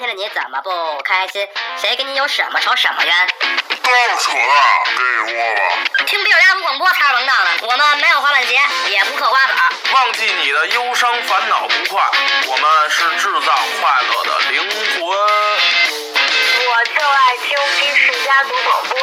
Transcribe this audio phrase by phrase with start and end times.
[0.00, 1.46] 天的你怎么不开心？
[1.76, 3.14] 谁跟你有什么仇什么冤？
[3.82, 4.62] 够扯了，
[4.96, 5.02] 给
[5.34, 5.60] 我吧。
[6.06, 8.58] 听比尔家族广播才是王道的，我们没有滑板鞋，
[8.88, 9.92] 也不嗑瓜子儿。
[9.92, 12.02] 忘记你的忧伤、烦恼、不快，
[12.46, 15.06] 我们是制造快乐的灵魂。
[16.62, 18.98] 我就爱听新世家族广播，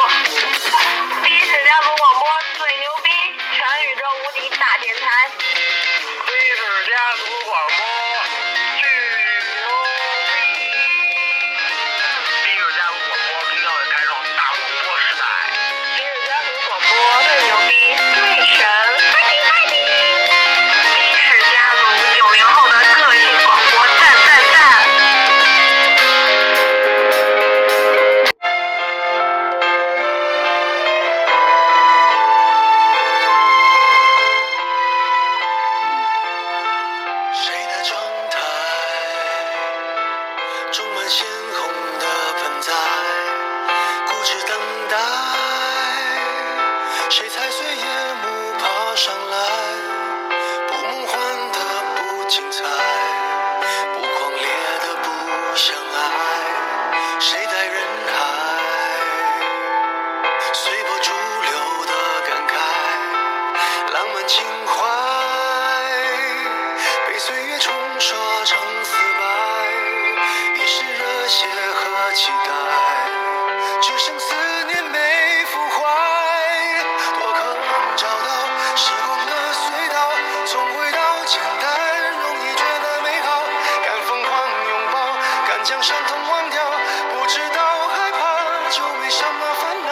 [86.28, 86.62] 忘掉，
[87.10, 89.88] 不知道害怕就没什么烦恼，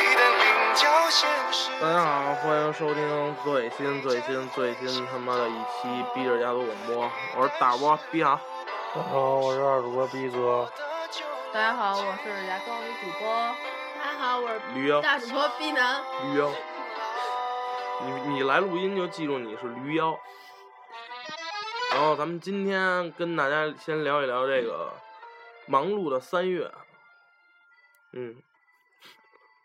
[0.00, 1.70] 一旦领教现实。
[1.80, 8.38] 大家好，欢迎收听最新最新最新他妈的一期逼着家族广播，我是大波逼好。
[8.94, 10.70] 大家好，我是二主播逼哥。
[11.52, 13.28] 大家好，我是牙膏女主播。
[13.98, 16.00] 大家好，我是驴妖，大主播逼男。
[16.22, 16.48] 驴妖。
[18.04, 20.16] 你你来录音就记住你是驴妖。
[21.90, 24.90] 然后咱们今天跟大家先聊一聊这个
[25.66, 26.70] 忙碌的三月。
[28.14, 28.36] 嗯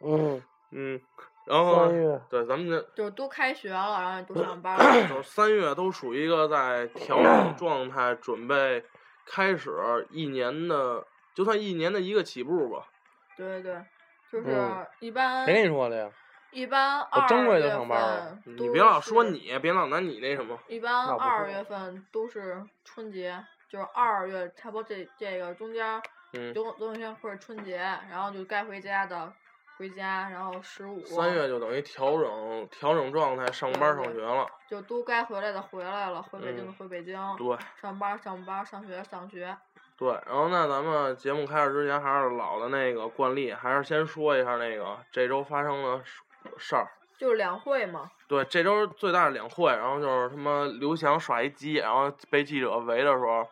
[0.01, 1.01] 嗯，嗯，
[1.45, 5.07] 然后三月对咱们这就是都开学了，然后都上班了。
[5.09, 8.85] 就是三月都属于一个在调整 状态，准备
[9.25, 9.71] 开始
[10.11, 12.87] 一年的，就算一年的一个起步吧。
[13.35, 13.85] 对对对，
[14.31, 16.09] 就是嗯一般谁跟你说的呀？
[16.51, 20.57] 一般我正二月月就上班了份你别老说你，别老拿你那什么。
[20.67, 26.01] 一般二月份都是春节，就是二月差不多这这个中间儿
[26.33, 27.77] 嗯，总总有一天会是春节，
[28.09, 29.31] 然后就该回家的
[29.77, 34.45] 回家，然后十五三月就等于调整调整状态，上班上学了。
[34.67, 39.55] 就都该回来的回来了，回北京的嗯回北京，对上班上班，上学上学。
[39.97, 46.21] 对，然后那咱们节目开始之前，还是老的那个惯例，还是先说一下那个这周发生的事
[46.57, 46.87] 事儿。
[47.17, 53.47] 就是两会嘛，对，这周最大的两会，然后就是他妈刘翔耍一鸡，然后被记者围的时候，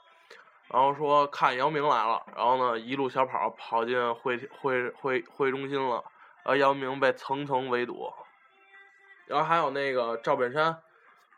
[0.67, 6.03] 然后说看姚明来了，然后呢一路小跑跑进会会会会中心了，
[6.43, 8.11] 然后姚明被层层围堵，
[9.27, 10.81] 然后还有那个赵本山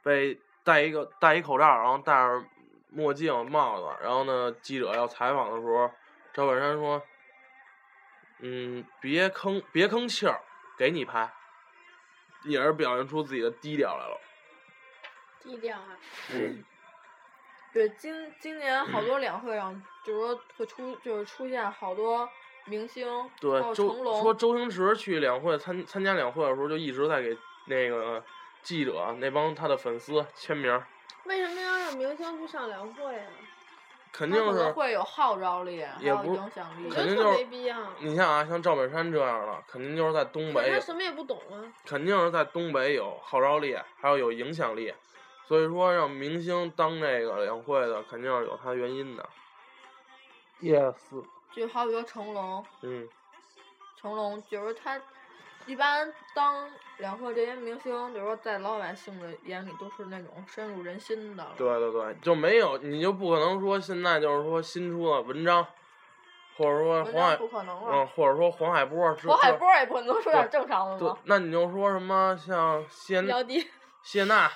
[0.01, 2.43] 被戴一个戴一口罩，然后戴着
[2.89, 5.91] 墨镜帽子，然后呢记者要采访的时候，
[6.33, 7.01] 赵本山说，
[8.39, 10.41] 嗯，别吭别吭气儿，
[10.77, 11.31] 给你拍。
[12.43, 14.21] 也是表现出自己的低调来了。
[15.41, 15.97] 低调啊！
[16.31, 16.63] 嗯，
[17.77, 22.27] 对，今今年好多两会上，就是说会出，就是出现好多
[22.65, 27.37] 明星，还对，成龙，说周星驰去两会参参加两会的时候，就一直在给
[27.67, 28.23] 那个
[28.63, 30.87] 记者那帮他的粉丝签名儿，
[31.25, 33.27] 为什么要让明星去上两会啊？
[34.11, 34.71] 肯定是。
[34.71, 37.77] 会有号召力，还有也不影响力肯定就是没必要。
[37.99, 41.61] 你像啊，像赵本山这样的，肯定就是在东北他什么也不懂啊。
[41.85, 44.91] 肯定是在东北有号召力，还有有影响力。
[45.47, 49.27] 所以说，让明星当这个两会的，肯定是有他原因的。
[50.61, 50.95] yes，
[51.53, 53.07] 就好比说成龙，嗯，
[53.95, 54.99] 成龙就是他，
[55.65, 61.47] 一般当两会这些明星，就是说在老百姓的眼里都是那种深入人心的。
[61.57, 65.65] 对对对，就没有你就不可能说现在就是说新出的文章，
[66.57, 67.37] 或者说黄海
[67.89, 73.21] 嗯，或者说黄海波黄海波也不能说点正常的对吗？，那你就说什么像谢
[74.25, 74.51] 娜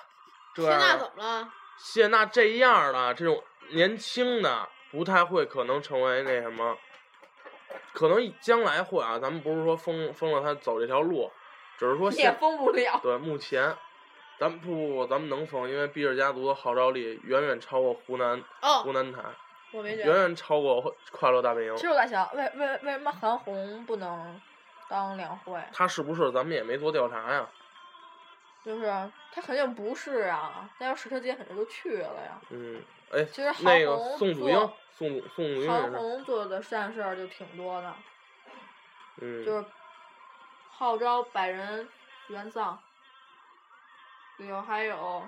[0.54, 1.50] 这谢娜怎么了？
[1.78, 6.78] 谢娜这样的这种年轻的，不太会可能成为那什么，
[7.94, 9.18] 可能将来会啊。
[9.18, 11.32] 咱们不是说封封了他走这条路，
[11.78, 13.00] 只是说也现封不了。
[13.02, 13.76] 对目前，
[14.38, 19.22] 咱们不不不，咱们能封，因为毕氏家族的号召力远远超过湖南哦湖，南台。
[19.22, 19.32] 远
[19.72, 20.12] 我没觉得。
[20.12, 21.84] 远超过《快乐大本营其》。
[21.88, 24.40] 实我在想，为为为什么韩红不能
[24.90, 25.58] 当两会？
[25.72, 27.48] 他是不是咱们也没做调查呀？
[28.64, 28.86] 就是
[29.32, 32.40] 他肯定不是啊，那要是他姐肯定就去了呀。
[32.52, 32.82] 嗯，
[33.12, 37.96] 哎其实，韩那个红宋祖英，宋祖宋祖英韩，红做的善事儿就挺多的，
[39.22, 39.66] 嗯，就是
[40.70, 41.88] 号召百人
[42.28, 42.80] 援藏，
[44.38, 45.28] 有还有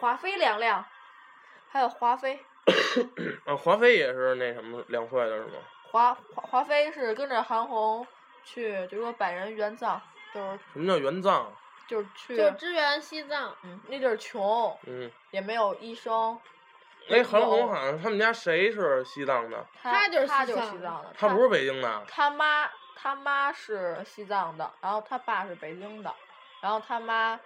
[0.00, 0.84] 华妃娘娘，
[1.70, 2.44] 还有华妃，
[3.44, 5.58] 啊，华妃也是那什么两会的是吗？
[5.82, 8.06] 华华华妃是跟着韩红
[8.44, 10.00] 去，就说百人援藏，
[10.32, 11.54] 就是什么叫援藏？
[11.86, 16.38] 就是去，就支援西藏，嗯，那地儿穷，嗯，也没有医生，
[17.10, 19.66] 哎，韩红好像他们家谁是西藏的？
[19.82, 22.02] 他他就是他就是西藏的他不是北京的。
[22.08, 26.14] 他妈他妈是西藏的，然后他爸是北京的，
[26.62, 27.38] 然后他妈，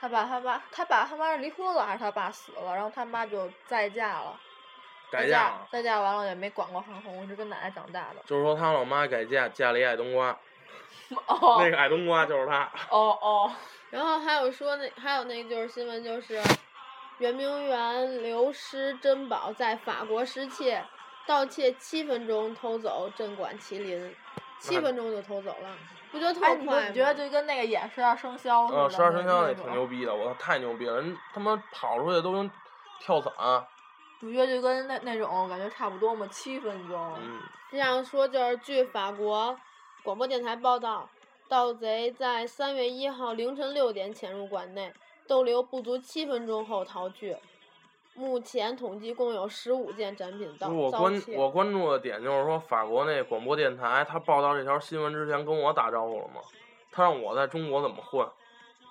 [0.00, 4.38] 他爸他妈他爸他妈是离婚了还是他爸死了，然后他妈就再嫁了，
[5.10, 8.22] 改嫁了，再嫁完了也没管过韩红，一直跟奶奶长大的。
[8.24, 10.38] 就是说他老妈改嫁，嫁了一爱冬瓜，
[11.26, 12.70] 哦那个矮冬瓜就是他。
[12.90, 13.52] 哦哦，
[13.90, 16.40] 然后还有说那还有那个就是新闻就是，
[17.18, 20.84] 圆明园流失珍宝在法国失窃，
[21.26, 24.14] 盗窃七分钟偷走镇馆麒麟，
[24.58, 25.76] 七分钟就偷走了，
[26.12, 26.88] 不觉得特快吗？
[26.88, 32.50] 你觉得就跟那个演十二生肖似十二生肖也挺牛逼的，我太牛逼了，人他妈跑出去都能
[33.00, 33.32] 跳伞。
[34.20, 36.26] 不觉得就跟那那种感觉差不多嘛？
[36.26, 37.16] 七分钟。
[37.20, 37.40] 嗯，
[37.70, 39.56] 这样说就是据法国
[40.08, 41.06] 广播电台报道，
[41.50, 44.90] 盗贼在三月一号凌晨六点潜入馆内，
[45.26, 47.36] 逗留不足七分钟后逃去。
[48.14, 51.26] 目前统计共有十五件展品盗我关盗。
[51.34, 56.40] 我关注的点就是说，法国那广播电台他报道这条新闻之前跟我打招呼了吗？
[56.90, 58.26] 他让我在中国怎么混？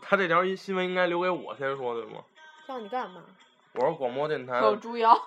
[0.03, 2.23] 他这条新闻应该留给我先说对吗？
[2.67, 3.23] 叫你干嘛？
[3.73, 5.19] 我是广播电台还有的，猪腰，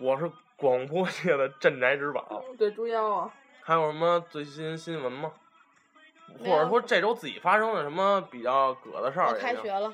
[0.00, 2.42] 我是广播界的镇宅之宝。
[2.56, 3.34] 对猪妖啊。
[3.62, 5.32] 还有什么最新新闻吗？
[6.38, 9.28] 或者说这周自己发生了什么比较葛的事儿？
[9.28, 9.92] 我开学，了，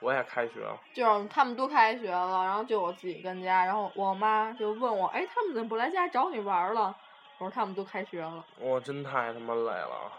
[0.00, 0.78] 我也开学了。
[0.92, 6.94] 就是他们都开学了，然后就我自己跟家，然后我妈就问我，哎，他们怎么不来家找你玩了？
[7.38, 8.44] 我说他们都开学了。
[8.58, 10.12] 我真太他妈累了。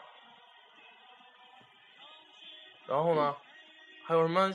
[2.88, 3.36] 然后呢？
[4.06, 4.52] 还有什么？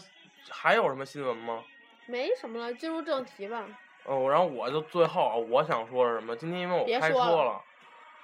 [0.50, 1.62] 还有什么新闻吗？
[2.06, 3.64] 没什么了，进入正题吧。
[4.04, 6.34] 哦，然后我就最后啊我想说是什么？
[6.34, 7.62] 今天因为我开车了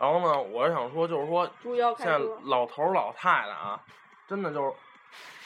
[0.00, 2.38] 然后呢，我是想说，就是说，猪腰现在车。
[2.44, 3.78] 老头儿老太太啊，
[4.26, 4.72] 真的就是，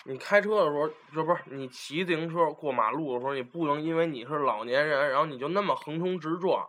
[0.04, 6.64] 你开车的时候，这不是你骑自行车过马路的时候，你不能因为你是老年人，然后你就那么横冲直撞，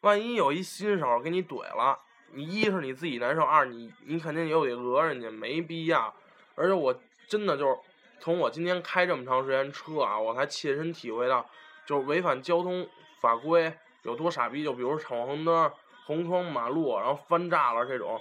[0.00, 1.96] 万一有一新手给你怼了，
[2.32, 6.12] 你一是你自己难受，二你你肯定又得讹人家，没必要。
[6.56, 6.92] 而且我
[7.28, 7.78] 真的就是
[8.18, 11.46] 从我今天开这么长时间车啊，我才切身体会到，
[11.86, 12.88] 就是违反交通
[13.20, 14.64] 法规有多傻逼。
[14.64, 15.70] 就比如闯红灯、
[16.08, 18.18] 红窗马路，然后翻栅了这种，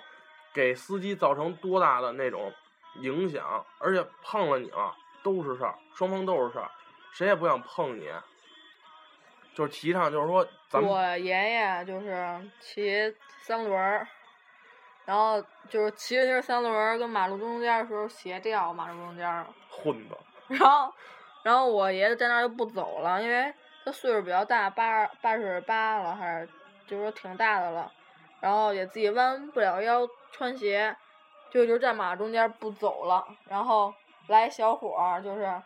[0.54, 2.52] 给司机造成多大的那种
[2.96, 4.94] 影响，而且碰了你了
[5.24, 6.70] 都是事儿，双方都是事儿，
[7.14, 8.12] 谁也不想碰你。
[9.56, 14.06] 就是提倡，就是说咱们我爷爷就是骑三轮儿，
[15.06, 20.18] 然后就是骑着这三轮儿跟马路中间儿的时候斜掉马路中间儿了，混子，
[20.50, 20.94] 然后
[21.42, 23.52] 然后我爷爷在那儿就不走了，因为
[23.86, 26.50] 他岁数比较大，八八十八了还是
[26.88, 27.92] 就是说挺大的了，
[28.40, 30.96] 然后也自己弯不了腰穿鞋，
[31.52, 33.94] 就就站马中间不走了，然后
[34.28, 35.62] 来小伙儿就是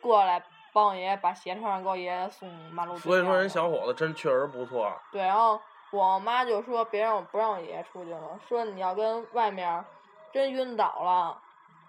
[0.00, 0.42] 过来
[0.72, 4.92] 帮我爷爷把鞋穿上，给我爷爷送马路中所以说人小伙子真确实不错。
[5.12, 5.60] 对，然后
[5.92, 9.84] 我妈就说别让我不让我爷爷出去了，说你要跟外面儿
[10.32, 11.40] 真晕倒了，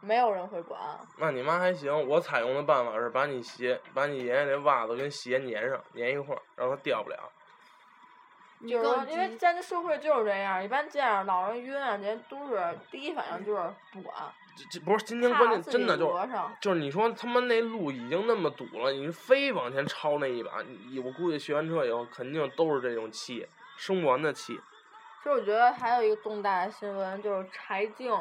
[0.01, 0.79] 没有人会管。
[1.17, 7.17] 那你妈还行，我采用的办法是把你鞋，把你爷爷那袜子跟鞋粘上，粘一块儿，让它掉不了。
[8.67, 13.61] 就是，因为现在社会就是这样，一般这样老人晕啊，这都是第一反应就是
[13.93, 14.15] 不管，
[14.55, 16.15] 这这不是今天关键，真的就。
[16.59, 24.59] 就是你说他妈那路已经那么堵了，你非往前超那一把，你我估计学完车以后肯定都是这种气，生不完的气。
[25.23, 28.11] 其实我觉得还有一个重大的新闻就是柴静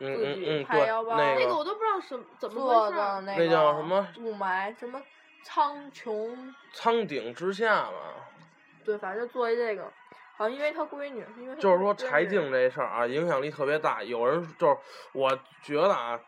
[0.00, 3.14] 嗯自己拍腰包那那个个我都不知道什怎么做回事儿。
[3.14, 5.00] 的那那叫什么雾霾什么
[5.44, 6.36] 苍穹，
[6.72, 7.92] 苍顶之下嘛，
[8.88, 9.82] 对，反正就做一这个，
[10.34, 14.02] 好像因为他闺女，因为就是说柴静这事儿啊，影响力特别大。
[14.02, 14.78] 有人就是
[15.12, 16.18] 我觉得啊，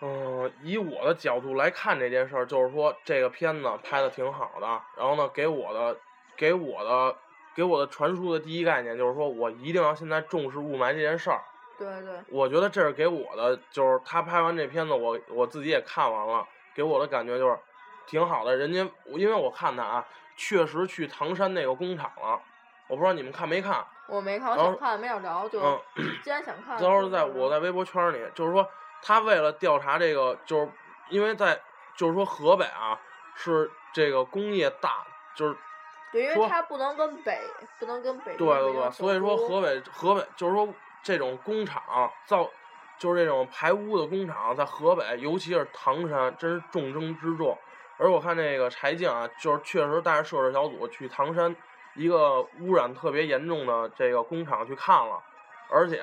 [0.00, 4.66] 嗯、以我的角度来看这件事儿，就是说这个片子拍的挺好的，
[4.96, 5.96] 然后呢，给我的
[6.36, 7.16] 给我的
[7.54, 11.40] 给我的传输的第一概念就是说我一定要现在重视雾霾这件事儿。
[11.78, 12.14] 对对。
[12.28, 17.56] 我觉得这是给我的，就是他拍完这片子，我我自己也看完了，给我的感觉就是，
[18.04, 18.56] 挺好的。
[18.56, 20.08] 人家因为我看他啊，
[20.42, 22.40] 确实去唐山那个工厂了，
[22.88, 23.86] 我不知道你们看没看。
[24.08, 25.78] 我没看，我想看没找着，就嗯
[26.24, 28.68] 既然想看，到时候在我在微博圈里，就是说
[29.00, 30.68] 他为了调查这个，就是
[31.10, 31.60] 因为在
[31.96, 32.98] 就是说河北啊
[33.36, 35.06] 是这个工业大，
[35.36, 35.56] 就是
[36.10, 37.38] 对，因为说它不能跟北，
[37.78, 40.68] 不能跟北对对对，所以说河北河北就是说
[41.04, 41.80] 这种工厂
[42.26, 42.50] 造，
[42.98, 47.56] 就是这种排污的工厂在河北，尤其是唐山，真是重中之重。
[48.02, 51.54] 而我看那个柴静啊，就是确实带着摄制小组去唐山
[51.94, 55.22] 一个污染特别严重的这个工厂去看了，
[55.70, 56.02] 而且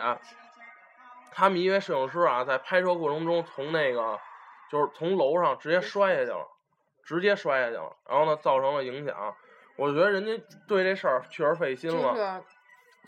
[1.30, 4.18] 他们一位摄影师啊，在拍摄过程中从那个
[4.72, 6.48] 就是从楼上直接摔下去了，
[7.04, 9.36] 直接摔下去了，然后呢造成了影响。
[9.76, 12.44] 我觉得人家对这事儿确实费心了。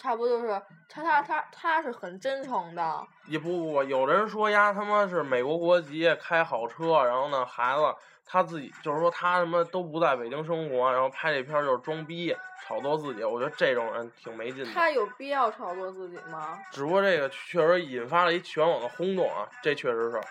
[0.01, 7.83] 就是差不多就是他他他他是很真诚的，也不不不，有人说呀，他妈是美国国籍，开好车，然后呢，孩子
[8.25, 13.23] 他自己就是说他他妈都不在北京生活，然后拍这片儿就是装逼，炒作自己。
[13.23, 14.71] 我觉得这种人挺没劲的。
[14.73, 16.59] 他有必要炒作自己吗？
[16.71, 20.21] 只不过这个确实引发了一全网的轰动啊，这确实是，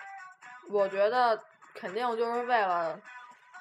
[0.69, 1.39] 我觉得
[1.73, 2.99] 肯定就是为了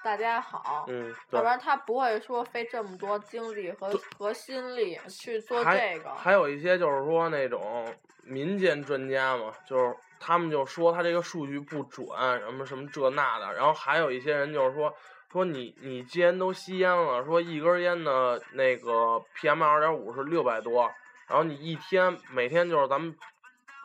[0.03, 1.47] 大家好，嗯，要不。
[1.47, 6.15] 然他不会说费这么多精力和和心力去做这个。
[6.15, 7.87] 还有一些就是说那种
[8.25, 12.07] 民间专家嘛，就是他们就说他这个数据不准，
[12.41, 13.53] 什么什么这那的。
[13.53, 14.95] 然后还有一些人就是说
[15.31, 20.91] 说你你既然都吸烟了，说一根烟的那个 PM 二点五是六百多，
[21.29, 23.15] 然后你一天每天就是咱们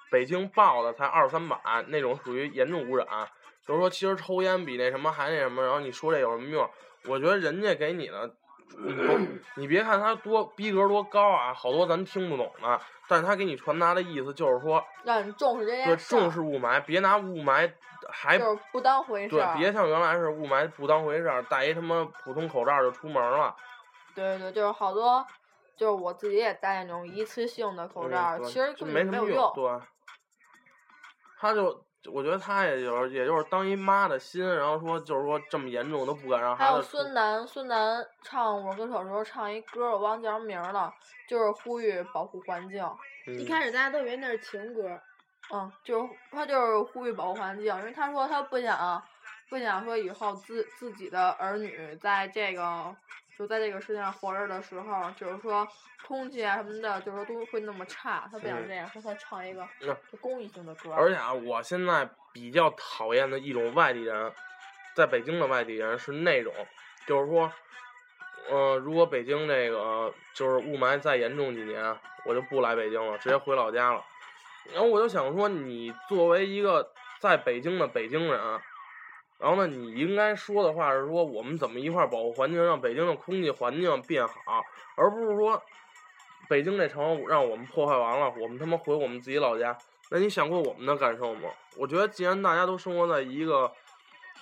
[0.09, 1.57] 北京报的才二三百，
[1.87, 3.05] 那种属于严重污染。
[3.65, 6.69] 就是说，其实抽烟比那什么还那什么，然后你说这有什么用？
[7.07, 8.35] 我觉得人家给你的，
[9.55, 17.71] 你别看他多逼格多高啊，好多咱听不懂的，但是他给你传达的意思就是说，让你重视这件对，重视雾霾，别拿雾霾
[18.09, 19.55] 还就是不当回事对，儿。
[19.55, 23.55] 别像原来是雾霾不当回事儿，戴一他妈普通口罩就出门了。
[24.15, 25.25] 对对，就是好多，
[25.75, 29.51] 就是我自己也戴那种一次性的口嗯罩，对其实就根没什么用。
[29.53, 29.79] 对，
[31.39, 40.93] 他就我觉得他也就是也就是当一妈的心，然后说就是说这么严重都不敢让还有孩子出孙楠，孙楠唱《我歌手》时候唱一歌，我忘叫什么名儿了，
[41.27, 42.83] 就是呼吁保护环境。
[43.27, 44.99] 嗯一开始大家都以为那是情歌，
[45.51, 49.03] 嗯，就是他就是呼吁保护环境，因为他说他不想
[49.49, 52.95] 不想说以后自自己的儿女在这个
[53.37, 55.67] 就在这个世界上活着的时候，就是说
[56.07, 60.93] 空气啊什么的，就是说都会那么差，他不想嗯这样，所以他唱一个就公益性的歌。
[60.93, 64.31] 而且啊，我现在比较讨厌的一种外地人，
[64.95, 66.53] 在北京的外地人是那种，
[67.05, 67.51] 就是说，
[68.49, 74.03] 呃，如果北京这个就是雾霾再严重几年，我就不来北京了，直接回老家了。
[74.73, 78.59] 然后我就想说，你作为一个在北京的北京人，
[79.37, 84.63] 然后呢，你应该说的话是说，我们怎么一块儿保护环境，让北京的空气环境变好，
[84.95, 85.61] 而不是说
[86.47, 89.77] 北京这城让我们破坏完了，我们他妈回我们自己老家。
[90.11, 91.49] 那你想过我们的感受吗？
[91.77, 93.71] 我觉得既然大家都生活在一个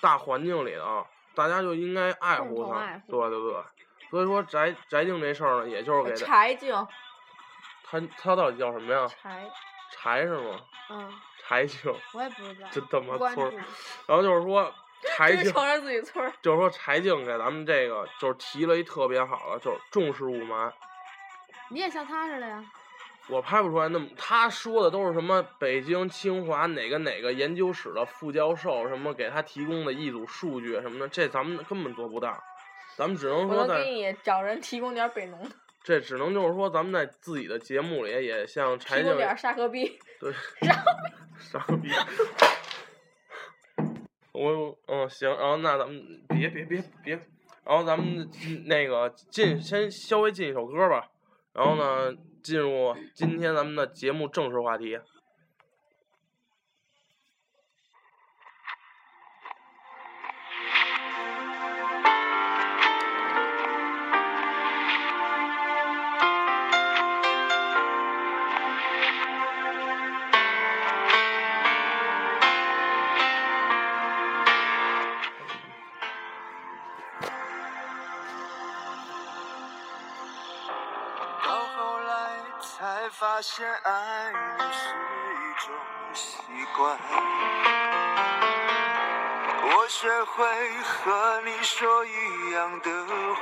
[0.00, 3.00] 大环境里啊，大家就应该爱护它。
[3.08, 3.54] 对对对，
[4.10, 6.72] 所以说宅宅静这事儿呢，也就是给他柴静，
[7.82, 9.08] 他他到底叫什么呀？
[9.08, 9.50] 柴，
[9.90, 10.60] 柴是吗？
[10.90, 11.10] 嗯，
[11.42, 13.64] 柴静，我也不知道， 真他妈不关村儿。
[14.06, 14.72] 然后就是说
[15.16, 16.32] 柴静，承认自己村。
[16.42, 20.72] 就是说柴静给咱们这个就是提了一特别好的，就是重视雾霾。
[21.70, 22.64] 你也像他似的呀，
[23.28, 32.38] 我拍不出来那么，他说的都是什么北京清华哪个哪个研究室的副教授什么给他提供的一组数据什么的，这咱们根本做不到，
[32.96, 35.50] 咱们只能说在能给你找人提供点儿北农的，
[35.82, 39.98] 这只能就是说咱们在自己的节目里也像柴静提供点儿沙河币。
[40.20, 40.32] 对，
[41.38, 41.90] 傻逼。
[44.34, 47.14] 我嗯行，然后那咱们别别别别，
[47.64, 48.28] 然后咱们
[48.66, 51.08] 那个进先稍微进一首歌吧，
[51.52, 52.12] 然后呢
[52.42, 54.98] 进入今天咱们的节目正式话题。
[83.46, 85.68] 现，爱你是一种
[86.14, 86.24] 习
[86.74, 86.96] 惯。
[89.68, 90.46] 我学会
[90.82, 92.88] 和你说一样的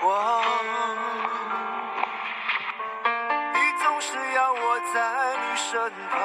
[0.00, 0.42] 话，
[3.54, 6.18] 你总是要我在你身旁，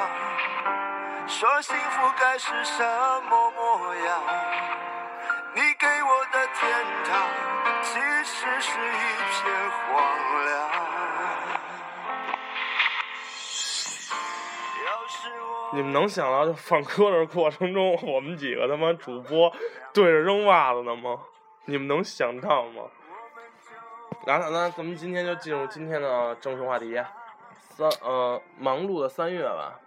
[1.28, 2.82] 说幸福该是什
[3.30, 4.20] 么模样。
[5.54, 7.16] 你给我的天堂，
[7.84, 11.07] 其实是一片荒凉。
[15.78, 19.48] 你们能想到就放歌的过程中，我们几个他妈主播
[19.94, 21.16] 对着扔袜子呢吗？
[21.66, 22.82] 你们能想到吗？
[24.26, 27.00] 来，那那咱们今天就进入今天的正式话题，
[27.76, 29.78] 三呃忙碌的三月吧。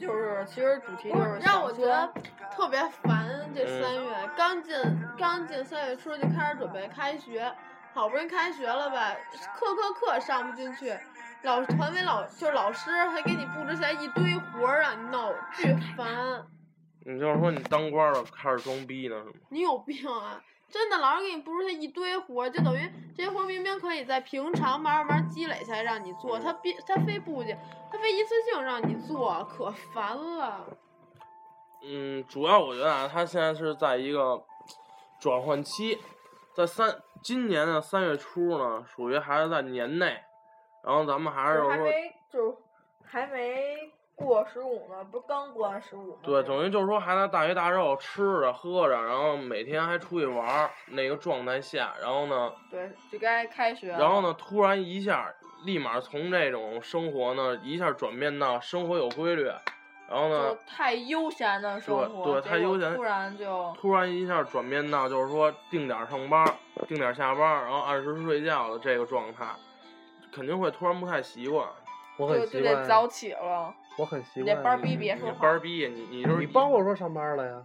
[0.00, 2.10] 就是其实主题就是让我觉得
[2.50, 3.28] 特别烦。
[3.54, 4.74] 这三月、刚进
[5.18, 7.52] 刚进三月初就开始准备开学，
[7.92, 9.14] 好不容易开学了吧，
[9.54, 10.96] 课课课上不进去，
[11.42, 16.46] 老团委老就是老师还给你布置下来一堆活儿让你弄，巨烦。
[17.06, 19.32] 你就是说你当官了开始装逼呢是吗？
[19.48, 20.42] 你有病啊！
[20.68, 27.56] 真的，老师给你布置下一堆活儿，就等于这些活儿明明可以在平常慢慢慢积累下来让你做，他必他非不去，
[27.90, 30.66] 他非一次性让你做，可烦了。
[31.82, 34.44] 嗯，主要我觉得啊，他现在是在一个
[35.18, 35.98] 转换期，
[36.54, 40.20] 在三今年的三月初呢，属于还是在年内，
[40.82, 42.56] 然后咱们还是就是还说，没就是
[43.04, 46.18] 还没过十五呢，不是刚过完十五吗？
[46.22, 53.98] 对，等于就是说还在大鱼大肉吃着喝着，然后每天还出去玩儿那个状态下，然后呢，对，就该开学了。
[53.98, 55.32] 然后呢，突然一下，
[55.64, 59.44] 立马从这种生活呢，一下转变到生活有规律，
[60.08, 66.54] 然后呢，太悠闲的生活，对对太悠闲突然就突然一下转变到就是说定点儿上班儿，
[66.86, 69.46] 定点儿下班儿，然后按时睡觉的这个状态，
[70.32, 71.66] 肯定会突然不太习惯。
[72.16, 73.74] 我就很习惯就得，早起了。
[73.98, 74.56] 我很习你惯。
[74.56, 75.38] 这班儿逼别你说话。
[75.40, 77.62] 班儿逼，你你就是你帮我说上班了呀？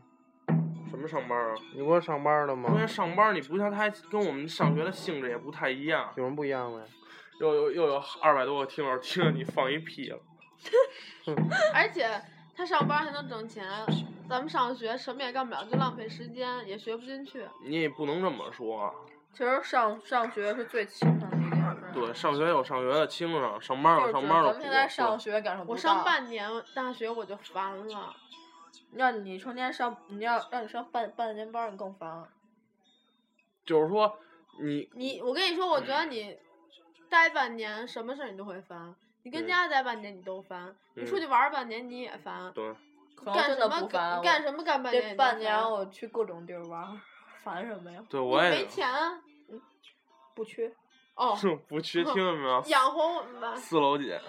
[0.89, 1.55] 什么上班儿啊？
[1.75, 2.79] 你不是上班了吗因？
[2.79, 6.85] 为上班儿你不像他跟我们上学的性质也不太一样，有什么不一样的呀？
[7.41, 10.19] 又有又有二百多个听友听着你放一屁了。
[11.73, 12.09] 而且
[12.55, 13.65] 他上班还能挣钱，
[14.29, 17.45] 咱们上学什么也干不了，就浪费时间，也学不进去。
[17.65, 18.91] 你也不能这么说啊。
[19.33, 21.34] 其实上上学是最轻松的。
[21.95, 25.77] 对，上学有上学的轻省，上班有上班的们现在上学感受不我。
[25.77, 28.15] 上半年大学我就烦了，
[28.93, 32.27] 让你成天上，你要让你上半半年班，你更烦。
[33.65, 34.19] 就是说
[34.61, 36.37] 你你我跟你说，我觉得你
[37.09, 38.93] 待半年，什么事儿你都会烦。
[39.23, 42.75] 你跟嗯家待半年你都烦，你出嗯去玩儿半年你也烦，对，
[43.25, 44.21] 干什么不烦。
[44.21, 47.01] 干什么干半年这半年我去各种地儿玩儿，
[47.43, 48.03] 烦什么呀？
[48.07, 49.19] 对我也没钱啊
[50.35, 50.75] 不去。
[51.15, 52.61] 哦， 不去，听见没有？
[52.67, 53.55] 养活我们吧。
[53.55, 54.19] 四楼姐，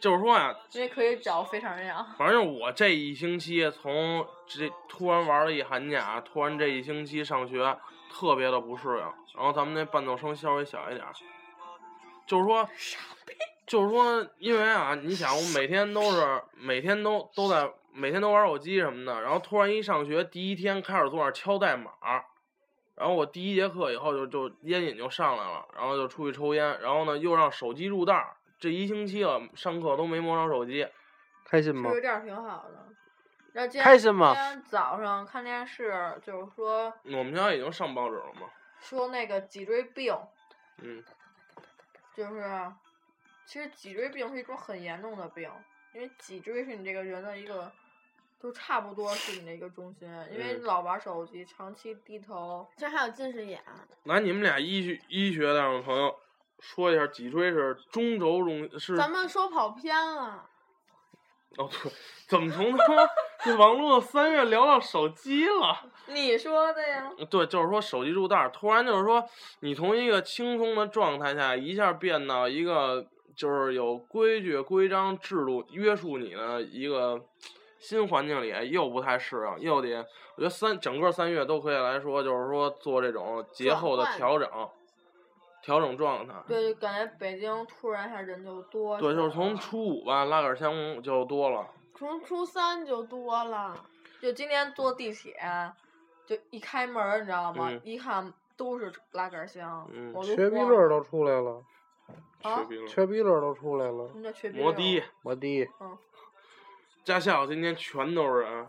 [0.00, 1.94] 就是说呀，因为可以找非常人。
[2.18, 7.76] 反正我这一星期从这突然玩了一寒假，突然这一星期上学
[8.10, 9.00] 特别的不适应，
[9.34, 11.04] 然后咱们那伴奏声稍微小一点，
[12.26, 12.68] 就是说，
[13.66, 22.24] 就是说，因为啊，你想我每天都是每天都都在每天都玩手机什么的，然后突然一上学第一天开始坐那敲代码儿，
[22.96, 30.86] 然后我第一节课以后就就烟瘾就上来了，然后就出去抽烟，然后呢又让手机入袋儿，这一星期了上课都没摸着手机。
[31.44, 32.00] 开心吗吃？
[32.00, 32.86] 点儿挺好的。
[33.52, 38.48] 然后今天开心吗今天早上看电视，就是说我们学校已经上报纸了吗，
[38.80, 40.16] 说那个脊椎病，
[40.78, 41.04] 嗯，
[42.14, 42.72] 就是
[43.44, 45.48] 其实脊椎病是一种很严重的病，
[45.92, 47.70] 因为脊椎是你这个人的一个，
[48.40, 53.62] 都差不多是你的一个中心，因为嗯老玩手机，长期低头，这还有近视眼，
[54.04, 56.14] 来，你们俩医学医学上的朋友
[56.60, 60.46] 说一下，脊椎是中轴中是咱们说跑偏了。
[61.56, 61.92] 哦对，
[62.26, 63.08] 怎么从他妈
[63.44, 65.88] 这网络三月聊到手机了？
[66.08, 67.08] 你说的呀？
[67.30, 69.24] 对，就是说手机入袋儿，突然就是说
[69.60, 77.24] 你从一个轻松的状态下，一下变到一个就是有规矩、规章制度约束你的一个
[77.84, 79.98] 新环境里，又不太适应，又得
[80.36, 84.48] 我觉得三整个三月都可以来说，就是说做这种节后的调整，
[85.62, 86.34] 调整状态。
[86.48, 91.68] 对，就感觉北京突然一下人就多对，就是从初五吧，拉杆箱就多了。
[91.94, 93.76] 从初三就多了，
[94.20, 95.36] 就今天坐地铁，
[96.26, 97.68] 就一开门儿，你知道吗？
[97.70, 101.62] 嗯一看都是拉杆箱，嗯缺逼乐儿都出来了，
[102.42, 102.64] 啊缺？
[102.64, 104.16] 病了缺鼻乐儿都出来了什。
[104.16, 105.68] 么叫缺鼻摩的、摩的，
[107.04, 108.66] 驾校今天全都是人。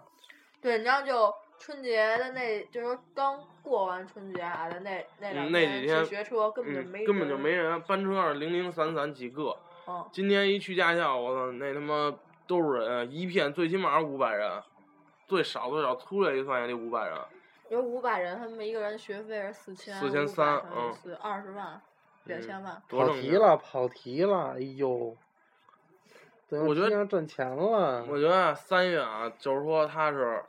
[0.61, 9.57] 对，你知道就春节的那，就是刚过完春节啊的那那那几天骑学车根本就嗯没，根本就人没人，班车上零零散散几个。
[9.85, 12.13] 哦，今天一去驾校，我操，那他妈
[12.45, 14.61] 都是人，一片最起码五百人，
[15.27, 17.17] 最少最少粗略一算也得五百人。
[17.69, 21.81] 有五百人，他们一个人学费是四千，四千三嗯四二十万，
[22.25, 22.81] 两千万。
[22.89, 23.09] 跑。
[23.09, 25.15] 题了，跑题了，哎呦！
[26.47, 28.05] 等我觉得要挣钱了。
[28.07, 30.43] 我觉得啊三月啊，就是说他是，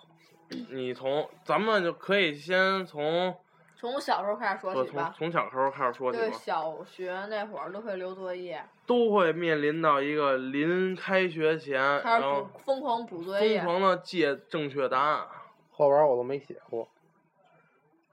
[0.71, 3.35] 你从咱们就可以先从
[3.75, 15.27] 从小时候开始说起吧，从小时候开始说起对，小学那会儿都会留作业，都会面临到一个临开学前，开始然后补疯狂补作业疯，狂的借正确答案。
[15.71, 16.89] 后边我都没写过。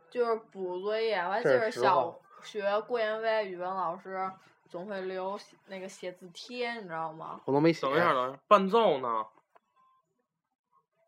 [0.10, 1.16] 就是补作业。
[1.18, 4.30] 我还记得是小学郭彦威语文老师
[4.74, 7.40] 总会留那个写字贴，你知道吗？
[7.46, 7.82] 我都没写。
[7.82, 9.24] 等一下，等一下，伴奏呢？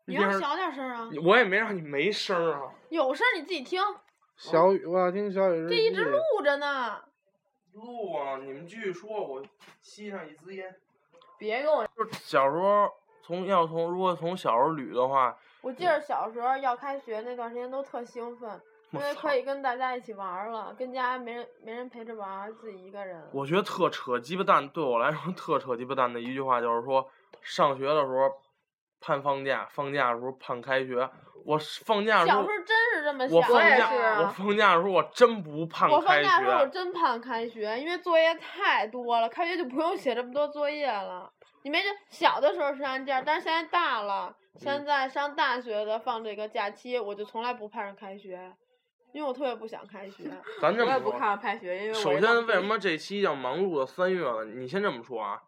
[0.04, 1.10] 你要小点声啊！
[1.24, 2.72] 我也没让你没声啊。
[2.90, 3.82] 有声你自己听，
[4.36, 5.68] 小雨，我要听小雨。
[5.68, 7.02] 这一直录着呢。
[7.72, 8.36] 录啊！
[8.36, 9.44] 你们继续说，我
[9.80, 10.72] 吸上一支烟。
[11.36, 12.88] 别跟我，就是小时候
[13.24, 18.62] 从要从如果从小时候捋的话，我记得小时候要开学那段时间都特兴奋，
[18.96, 23.22] 因为可以跟大家一起玩儿了，跟家没人没人陪着玩儿，自己一个人。
[23.32, 27.08] 我觉得特扯鸡巴蛋，对我来说特扯鸡巴蛋的一句话就是说，
[27.42, 28.30] 上学的时候
[29.00, 31.08] 盼放假，放假的时候盼开学。
[31.44, 33.70] 我放假的时候小时候，真是这么我放想的。
[33.70, 36.66] 也假啊我放假的时候我真不盼我放假的时候我。
[36.66, 41.32] 真盼开学，因为作业太多了，开学就不用写这么多作业了。
[41.62, 48.52] 你没这小的时候是按这样，但是现在大了，现嗯在上大学的放这个假期，我就从来不盼着开学，
[49.16, 50.30] 因为我特别不想开学。
[50.60, 54.44] 咱 这么我也不说，看开学，因为首先为什么这期叫忙碌的三月呢？
[54.44, 55.42] 你先这么说啊，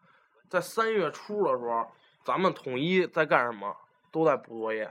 [0.48, 1.86] 在三月初的时候，
[2.24, 3.76] 咱们统一在干什么？
[4.10, 4.90] 都在补作业。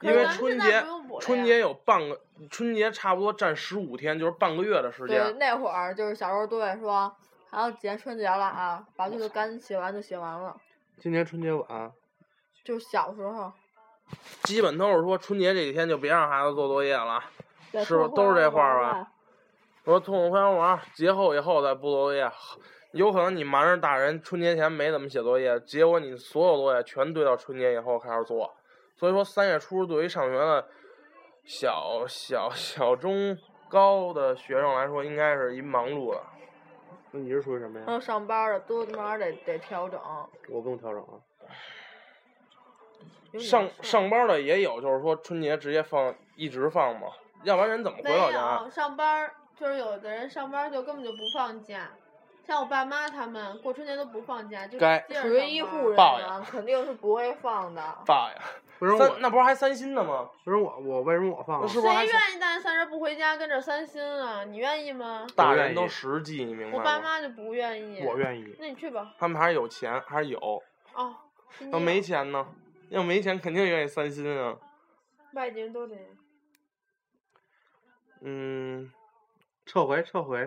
[0.00, 0.84] 因为春节
[1.20, 5.38] 春节有半个，春节差不多占十五天，就是半个月的时间对间。
[5.38, 7.12] 那会儿就是小时候都会说，
[7.50, 10.56] 还有几天春节了啊，把这个赶紧写完就写完了。
[10.98, 11.92] 今年春节晚，
[12.64, 13.52] 就是小时候，
[14.42, 17.22] 基本都是说春节这几天就别让孩子做作业了，
[17.84, 19.12] 是不都是这话儿吧？
[19.84, 22.30] 说痛痛快快玩儿，节后以后再补作业。
[22.92, 28.52] 有可能你瞒着大人春节前没怎么写作业，结果你所有作业全堆到春节以后开始做。
[28.96, 30.68] 所以说三月初对于上学的
[31.44, 36.22] 小小小中高的学生来说，应该是一忙碌的。
[37.12, 37.84] 那你是属于什么呀？
[37.86, 40.00] 还有上班儿的都他妈得得调整。
[40.48, 41.14] 我不用调整啊。
[43.38, 47.08] 上上班的也有，就是说春节直接放一直放嘛，
[47.44, 48.62] 要不然人怎么回没老家？
[48.64, 51.90] 有上班儿，就是有的人上班儿就根本就不放假，
[52.46, 57.82] 像我爸妈他们过春节都不放假，就该属于医护人员，肯定是不会放的。
[58.06, 58.42] 爸呀，
[58.78, 59.16] 不是我？
[59.20, 60.28] 那不是还三薪呢吗？
[60.44, 61.66] 不是我我为什么我放啊？
[61.68, 64.44] 是不是谁愿意大年三十不回家跟着三薪啊？
[64.44, 65.26] 你愿意吗？
[65.36, 66.98] 大人都实际，你明白吗我爸？
[66.98, 68.02] 妈就不愿意。
[68.04, 68.56] 我愿意。
[68.58, 69.12] 那你去吧。
[69.18, 70.38] 他们还是有钱，还是有。
[70.94, 71.14] 哦。
[71.70, 72.46] 那没钱呢？
[72.90, 74.58] 要没钱肯定愿意三薪啊。
[75.32, 76.04] 外地人都这样。
[78.20, 78.92] 嗯，
[79.64, 80.38] 撤回，撤回。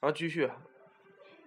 [0.00, 0.50] 然后继续，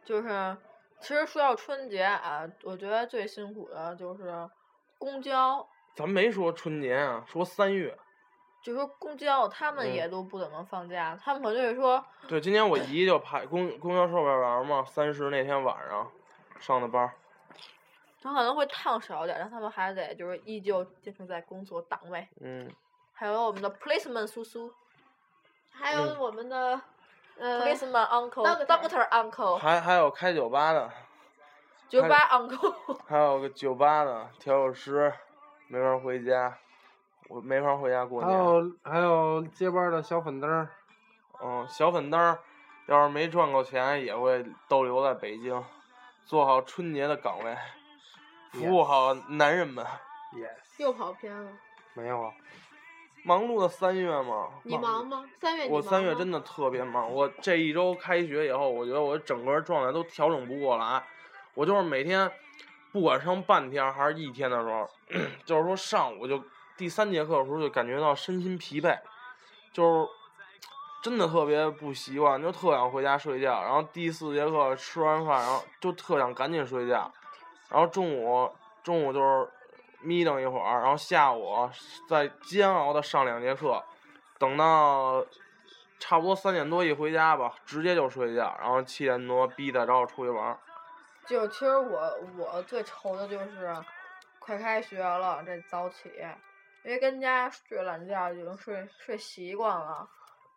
[0.05, 0.57] 就是，
[1.01, 4.49] 其实说到春节啊，我觉得最辛苦的就是
[4.97, 7.97] 公交，咱没说春节啊，说三月。
[8.61, 16.11] 就说公交他们嗯也都不怎么放假，他们可能就是说，对，今天我姨就排公公交售票员嘛，三十那天晚上
[16.59, 17.11] 上的班
[18.29, 18.33] 儿。
[18.33, 22.27] 他可能会烫少点儿，但他们还得就是依旧坚持在工作岗位。
[22.41, 22.69] 嗯，
[23.13, 24.73] 还有我们的 policeman 叔叔
[25.71, 26.81] 还有嗯我们的，
[27.37, 30.89] 呃，，policeman uncle、doctor doctor uncle、还还有开酒吧的，
[31.87, 35.13] 酒吧 uncle，还有个酒吧的调酒师，
[35.67, 36.57] 没法回家，
[37.27, 38.31] 我没法回家过年。
[38.31, 40.69] 还有还有接班的小粉灯儿，
[41.43, 42.39] 嗯，小粉灯儿
[42.87, 45.63] 要是没赚够钱，也会逗留在北京，
[46.25, 47.57] 做好春节的岗位，
[48.55, 49.85] 服务好男人们。
[50.33, 51.51] yes，又跑偏了。
[51.93, 52.33] 没有啊。
[53.23, 55.25] 忙碌的三月嘛，你忙吗？
[55.41, 61.03] 三月我三月真的特别忙，我这一周开学以后，我觉得我整个状态都调整不过来。
[61.55, 62.31] 我就是每天，
[62.91, 64.87] 不管上半天还是一天的时候，
[65.43, 66.39] 就是说上午就
[66.77, 68.99] 第三节课的时候就感觉到身心疲惫，
[69.73, 70.07] 就是
[71.01, 73.63] 真的特别不习惯，就特想回家睡觉。
[73.63, 77.11] 然后第四节课吃完饭，然后就特想赶紧睡觉。
[77.69, 78.51] 然后中午
[78.83, 79.49] 中午就是
[80.01, 81.69] 眯瞪一会儿，然后下午
[82.07, 83.83] 再煎熬的上两节课，
[84.37, 85.25] 等到
[85.99, 90.59] 差不多三点多一回家吧，直接就睡觉，然后七点多逼的找我出去玩儿。
[91.25, 93.75] 就其实我我最愁的就是
[94.37, 96.11] 快开学了，这早起，
[96.83, 100.07] 因为跟家睡懒觉已经睡睡习惯了，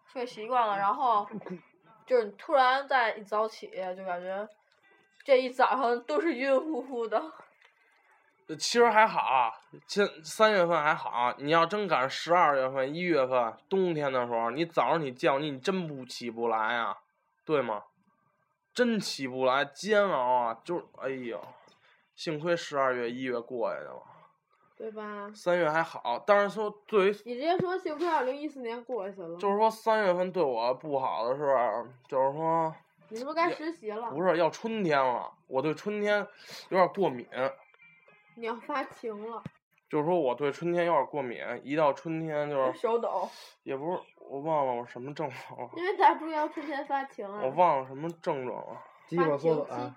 [0.05, 1.27] 睡习惯了，然后
[2.05, 4.47] 就是突然再一早起，就感觉
[5.29, 7.23] 这一早上都是晕乎乎的。
[8.47, 9.53] 呃其实还好啊，
[9.87, 16.97] 现三月份还好啊，你要真赶十二月份、一月份冬天的时候，你早上你叫你，你真不起不来啊，
[17.45, 17.83] 对吗？
[18.73, 21.38] 真起不来，煎熬啊，就是哎呦，
[22.14, 24.03] 幸亏十二月、一月过去的了。
[24.79, 25.31] 对吧？
[25.35, 29.37] 三月还好，但是说对于你直接说幸亏二零一四年过去了。
[29.37, 31.45] 就是说三月份对我不好的是，
[32.09, 32.75] 就是说
[33.11, 34.11] 你是不是该实习了？
[34.11, 36.27] 不是要春天了，我对春天
[36.68, 37.27] 有点过敏，
[38.37, 39.42] 你要发情了。
[39.88, 43.27] 就是说我对春天有点过敏，一到春天就是手抖。
[43.62, 47.40] 也不是我忘了我什么症状了，因为咱不是要春天发情啊。
[47.42, 48.79] 我忘了什么症状了。
[49.07, 49.94] 鸡巴缩发短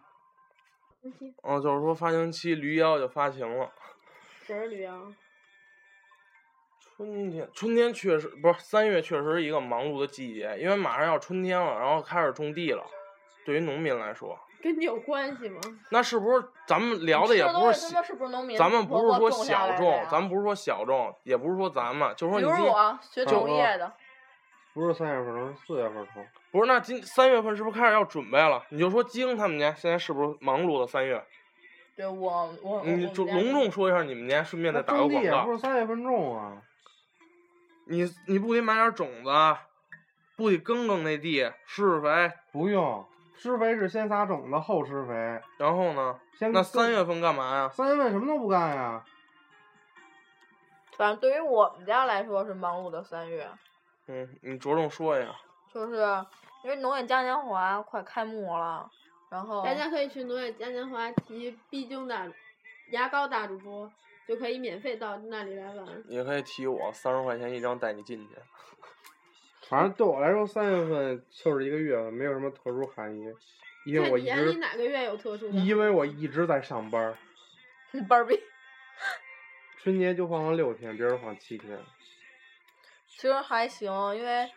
[1.02, 3.70] 情，期嗯，就是说发情期驴腰就发情了。
[4.44, 5.12] 谁是驴腰？
[6.96, 12.86] 春天，春天确实不是三月，确实是一个忙碌的季节，因为马上要春天了，然后开始种地了。
[13.46, 15.60] 对于农民来说，跟你有关系吗？
[15.90, 18.58] 那是不是咱们聊的也不是小是是不是农民？
[18.58, 23.92] 咱们不是说小众，啊咱们不是说小众，也不是说咱们，就是说你比如我学就农业的，
[24.74, 26.26] 不是三月份种，是四月份种。
[26.52, 28.64] 不是那今三月份是不是开始要准备了？
[28.70, 31.24] 你就说京他们家现在是不是忙碌的三月？
[31.96, 35.52] 对我我你就隆重说一下你们家，顺便再打个种地广告也不。
[35.52, 36.62] 是三月份种啊，
[37.88, 39.30] 你你不得买点种子，
[40.38, 45.42] 不得耕耕那地，施施肥，不用施肥是先撒种子后施肥。
[45.58, 46.20] 然后呢？
[46.34, 47.70] 先那三月份干嘛呀？
[47.70, 49.04] 三月份什么都不干呀？
[50.98, 53.50] 反正对于我们家来说是忙碌的三月，
[54.08, 55.34] 嗯，你着重说一下。
[55.74, 55.96] 就是
[56.64, 58.88] 因为农业嘉年华快开幕了，
[59.30, 62.28] 然后大家可以去农业嘉年华提必经大
[62.92, 63.92] 牙膏大主播，
[64.28, 65.88] 就可以免费到那里来玩。
[66.08, 68.36] 也可以提我三十块钱一张带你进去。
[69.72, 73.24] 反正对我来说，三月份就是一个月份，没有什么特殊含义，
[73.86, 75.54] 因为我一你眼里直哪个月有特殊的？
[75.54, 77.18] 因为我一直在上班儿，
[78.10, 78.38] 班儿逼。
[79.82, 81.80] 春节就放了六天，别人放七天。
[83.08, 84.52] 其实还行，因为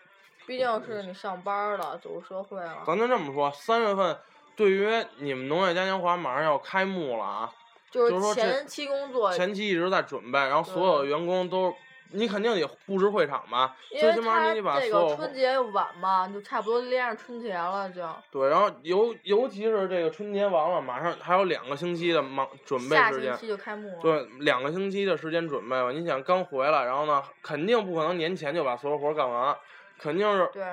[0.47, 2.83] 毕竟是你上班了，走入社会了。
[2.85, 4.19] 咱就这么说，三月份
[4.57, 7.53] 对于你们农业嘉年华马上要开幕了啊，
[7.89, 11.73] 就就是说前期工作，前期一直在准备，然后所有的员工都，
[12.11, 13.75] 你肯定得布置会场吧？
[13.91, 18.09] 最起码他你得把这个所有春节又晚嘛，就差不多连上春节了就。
[18.31, 23.33] 对，然后尤尤其是这个春节完了，马上还有两个星期的忙准备时间。
[23.33, 23.99] 下星期就开幕了。
[24.01, 25.91] 对，两个星期的时间准备吧。
[25.91, 29.57] 你想刚回来，然后呢，肯定不可能年前就把所有活儿干完，
[29.99, 30.65] 肯定是对，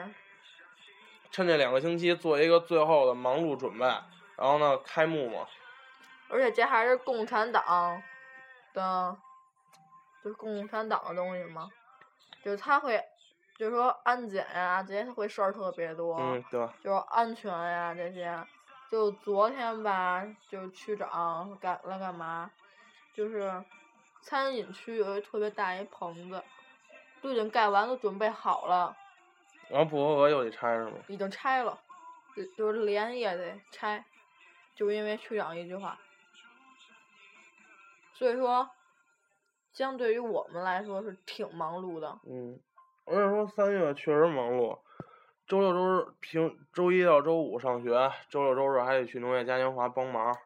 [1.32, 3.86] 趁这两个星期做一个最后的忙碌准备，
[4.38, 5.48] 然后呢开幕嘛。
[6.30, 8.02] 而且这还是共产党
[8.74, 9.18] 的，
[10.24, 11.70] 就是共产党的东西嘛，
[12.44, 13.04] 就是他会，
[13.58, 16.16] 就是说安检呀、这些他会事儿特别多。
[16.20, 16.68] 嗯，对。
[16.84, 18.38] 就是安全呀这些，
[18.90, 22.52] 就昨天吧，就区长干来干嘛，
[23.14, 23.64] 就是
[24.22, 26.44] 餐饮区有一特别大一棚子，
[27.22, 28.96] 都已经盖完，都准备好了，
[29.70, 30.98] 然后不合格又得拆是吗？
[31.08, 31.80] 已经拆了，
[32.36, 34.06] 就就是连夜得拆，
[34.76, 35.98] 就因为区长一句话。
[38.14, 38.70] 所以说，
[39.72, 42.20] 相对于我们来说是挺忙碌的。
[42.26, 42.60] 嗯，
[43.06, 44.80] 而且说三月确实忙碌，
[45.48, 50.38] 周六周日平周一到周五上学，周六周日还得去农业嘉年华帮忙，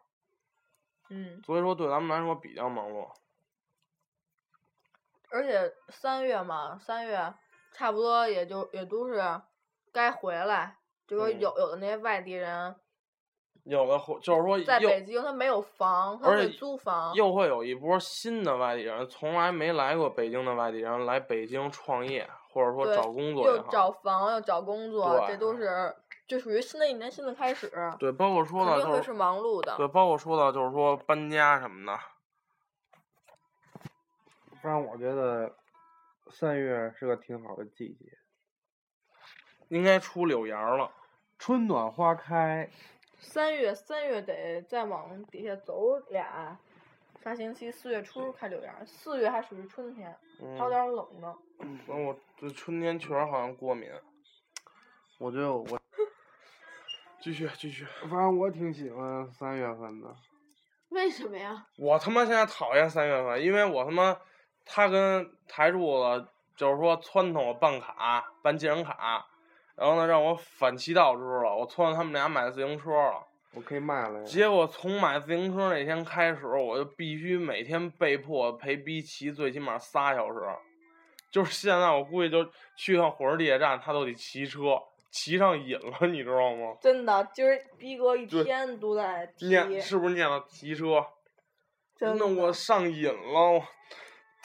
[1.09, 3.09] 嗯，所以说对咱们来说比较忙碌。
[5.31, 7.33] 而且三月嘛，三月
[7.73, 9.21] 差不多也就也都是
[9.91, 12.75] 该回来，就说嗯有有的那些外地人
[13.65, 23.91] 有的会就是说在北京他没有房，他会而且租房，又会有一波新的外地人，从来没来过北京的外地人来北京创业，或者说找工作也又找。
[23.91, 25.91] 房又找工作，这都是
[26.27, 29.75] 就属于新的一年新的开始，对，包括说到就是肯定会是忙碌的。
[29.77, 31.99] 对，包括说到就是说搬家什么的。
[34.61, 35.55] 反正我觉得
[36.29, 38.15] 三月是个挺好的季节，
[39.69, 40.91] 应该出柳芽了。
[41.39, 42.69] 春暖花开。
[43.19, 46.57] 三月三月得再往底下走俩，
[47.23, 47.71] 啥星期？
[47.71, 50.15] 四月初开柳芽，四月还属于春天，
[50.57, 51.35] 还有嗯，点儿冷呢。
[51.59, 53.89] 嗯我对春天确实好像过敏。
[55.17, 55.65] 我觉得我，
[57.21, 60.13] 继续继续，反正我挺喜欢三月份的。
[60.89, 61.65] 为什么呀？
[61.77, 64.17] 我他妈现在讨厌三月份，因为我他妈
[64.65, 69.25] 他跟台柱子就是说撺掇我办卡办健身卡，
[69.75, 73.25] 然后呢让我反其道之了，我撺掇他们俩买自行车了。
[73.53, 74.25] 我可以卖了呀。
[74.25, 80.39] 结果从买自行车那天开始，我就必须每天被迫陪逼骑最起码仨小时。
[81.31, 82.45] 就是现在我估计就
[82.77, 86.75] 去趟火车地铁站，他都得骑车，骑上瘾了，你知道吗？
[86.81, 91.05] 真的，今儿逼哥一天都在提，念是不是念了骑车？
[91.97, 93.51] 真的我上瘾了。
[93.51, 93.63] 我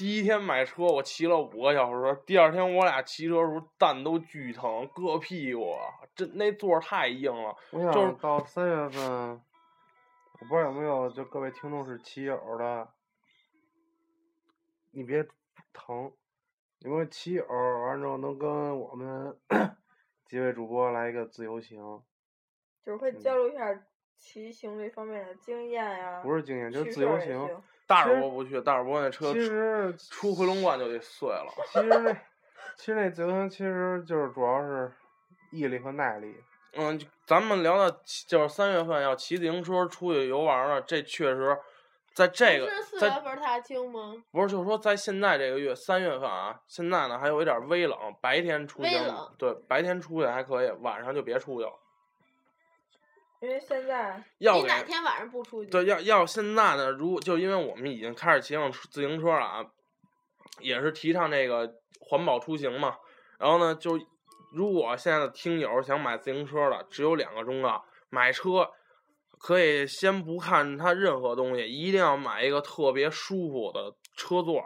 [0.01, 5.77] 第一天买车，我骑了五个小时，第二天我俩骑车的时候蛋都巨疼，硌屁股，
[6.15, 7.55] 真那座儿太硬了。
[7.71, 12.89] 我就是想到三月份，我不知道有没有就各位听众是骑友的，
[14.93, 15.23] 你别
[15.75, 16.11] 疼，
[16.79, 19.37] 你们骑友完之后能跟我们
[20.25, 21.79] 几位主播来一个自由行，
[22.83, 23.85] 就是会嗯交流一下
[24.17, 26.23] 骑行这方面的经验呀。
[26.23, 27.63] 不是经验，就是自由行。
[27.91, 31.53] 大耳波不去，大耳波那车其实出回龙观就得碎了。
[31.73, 32.13] 其实那
[32.77, 34.93] 其实那自行车其实就是主要是
[35.51, 36.37] 毅力和耐力。
[36.75, 37.99] 嗯，咱们聊到
[38.29, 41.59] 就是三月份要骑自行车出去游玩了，这确实，
[42.15, 44.15] 在这个不是四月份踏青吗？
[44.31, 51.73] 不是就是说在现在这个月三月份啊，现在呢还有一点微冷，白天出行对白天出去还可以，晚上就别出去了。
[53.41, 55.71] 因为现在要给你哪天晚上不出去？
[55.71, 59.65] 对，要要现在呢，如果就因为我们已经开始骑上自行车了啊，
[60.61, 62.97] 也是提倡这个环保出行嘛。
[63.39, 63.99] 然后呢，就
[64.53, 68.69] 如果现在的听友想买自行车了，只有两个忠告：买车
[69.39, 74.63] 可以先不看它任何东西，一定要买一个特别舒服的车座。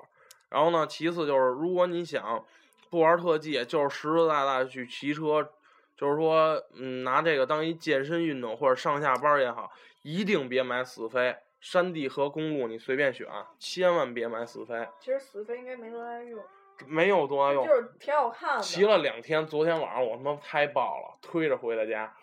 [0.49, 2.45] 然后呢，其次就是如果你想
[2.91, 5.49] 不玩特技，就是实实在在去骑车。
[5.97, 9.71] 就是说，嗯，拿这个当一健身运动或者上下班儿也好，
[10.03, 11.37] 一定别买死飞。
[11.61, 13.27] 山地和公路你随便选，
[13.59, 16.45] 千万别买死飞，其实死飞应该没多大用，
[16.87, 17.67] 没有多大用。
[17.67, 18.63] 就是挺好看的。
[18.63, 22.15] 骑了两天，昨天晚上我他妈胎爆了，推着回的家，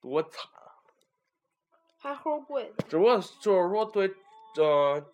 [0.00, 0.70] 多惨啊。
[1.98, 2.84] 还齁贵的。
[2.88, 4.14] 只不过就是说对，
[4.56, 5.04] 呃，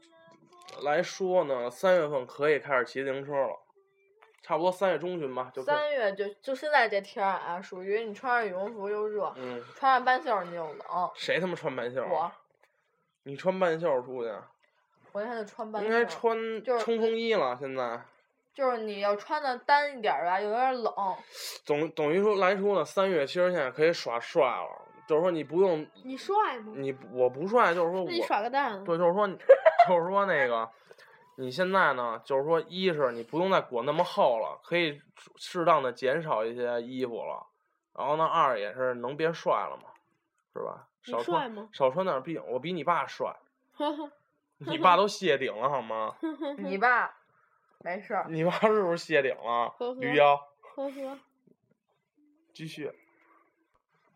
[0.82, 3.58] 来说呢，三月份可以开始骑自行车了，
[4.48, 11.10] 差不多三月中旬吧，就三月就就现在这天儿啊，属于你穿上羽绒服又热，嗯，穿上半袖儿你又冷。
[11.14, 12.32] 谁他妈穿半袖儿我啊？
[13.24, 14.32] 你穿半袖儿出去？
[15.12, 18.00] 我现在就穿半应该，穿就是冲锋衣了，现在。
[18.54, 20.94] 就是你要穿的单一点儿吧，有点儿冷。
[21.66, 26.72] 总等于说来说呢，三月其实现在可以耍帅了，就是说你不用你帅吗？
[26.74, 28.82] 你我不帅，就是说我你我耍个蛋。
[28.82, 29.36] 对，就是说你
[29.86, 30.66] 就是说那个
[31.40, 35.00] 你现在呢，就是说一是你不用再裹那么厚了，可以
[35.36, 37.46] 适当的减少一些衣服了，
[37.94, 39.90] 然后呢二也是能变帅了嘛，
[40.52, 40.88] 是吧？
[41.04, 43.36] 少穿吗少穿点儿，毕竟我比你爸帅，
[43.78, 44.10] 呵呵
[44.58, 46.16] 你爸都谢顶了好吗？
[46.58, 47.16] 你爸
[47.84, 50.36] 没事儿，你爸是不是谢顶了驴腰。
[50.74, 51.18] 呵呵，
[52.52, 52.92] 继续。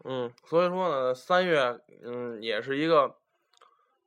[0.04, 3.16] 嗯，所以说呢，三月嗯也是一个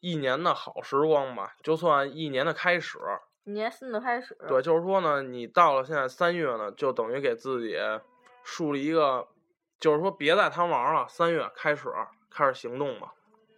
[0.05, 2.99] 一年的好时光吧，就算一年的开始。
[3.45, 4.37] 一年新的开始。
[4.47, 7.75] 对，就是说呢，你到了现在三月呢，就等于给自己
[8.43, 9.27] 树立一个，
[9.79, 11.89] 就是说别再贪玩了，三月开始
[12.29, 13.13] 开始行动吧。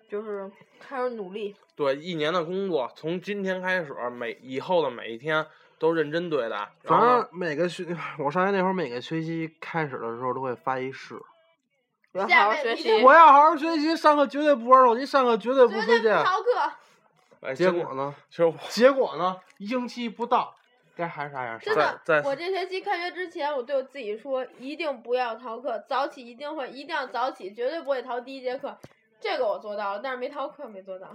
[0.10, 1.54] 就是开始努力。
[1.76, 5.46] 对，一年的工作从今天开始，每以后的每一天
[5.78, 6.72] 都认真对待。
[6.84, 7.84] 反正每个学，
[8.20, 11.16] 我上学那会儿每个学期开始的时候都会发一誓，
[12.14, 13.04] 我要下好好学习。
[13.04, 16.24] 我要好好学习，上课绝对不玩手机，上课绝对不睡觉。
[16.24, 16.72] 逃课。
[17.42, 18.16] 哎，结果呢？
[18.30, 19.40] 其实我结果呢？
[19.58, 20.56] 一星期不到，
[20.96, 21.76] 该还是啥样真。
[21.76, 28.76] 的，我这学期开学之前，我对我自己说，一定不要逃课，早起一定会，一定要早起，绝对不会逃第一节课。
[29.20, 31.08] 这个我做到了，但是没逃课没做到。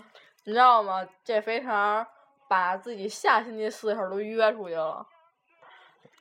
[0.45, 1.07] 你知道吗？
[1.25, 2.07] 这肥肠
[2.49, 5.05] 把自己下星期四的时候都约出去了。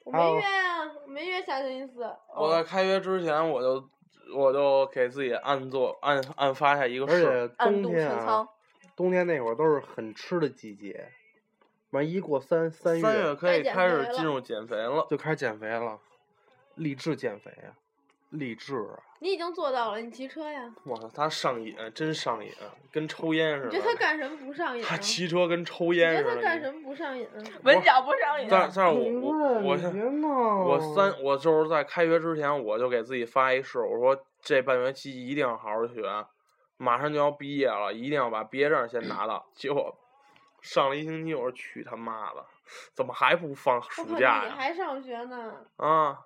[0.04, 2.04] 我没约呀、我没约下星期四。
[2.36, 3.88] 我在开学之前，我就
[4.34, 8.48] 我就给自己暗做暗暗发下一个而誓，且冬天啊，，
[8.96, 11.10] 冬天那会儿都是很吃的季节，
[11.92, 15.08] 完一过三三月三月可以开始进入减肥了。
[15.10, 16.00] 就开始减肥了，
[16.76, 17.76] 励志减肥啊，
[18.32, 19.00] 励志啊！
[19.20, 20.74] 你已经做到了，你骑车呀？
[20.84, 22.52] 我操，他上瘾，真上瘾，
[22.92, 23.70] 跟抽烟似的。
[23.70, 24.88] 你觉得他干什么不上瘾啊？
[24.90, 26.66] 他骑车跟抽烟似觉得他干的。
[26.66, 27.38] 什么不上瘾啊？
[27.64, 28.48] 闻脚不上瘾。
[28.50, 36.02] 但但是我你我问我我三我就是在开学之前，我就给自己发一誓，我说这半学期一定要好好学，
[36.78, 39.46] 马上就要毕业了，一定要把毕业证先拿到。
[39.54, 39.96] 结果
[40.62, 42.44] 上了一星期，我说去他妈的，
[42.96, 44.46] 怎么还不放，暑假呀？
[44.46, 45.54] 你还上学呢？
[45.78, 46.20] 啊，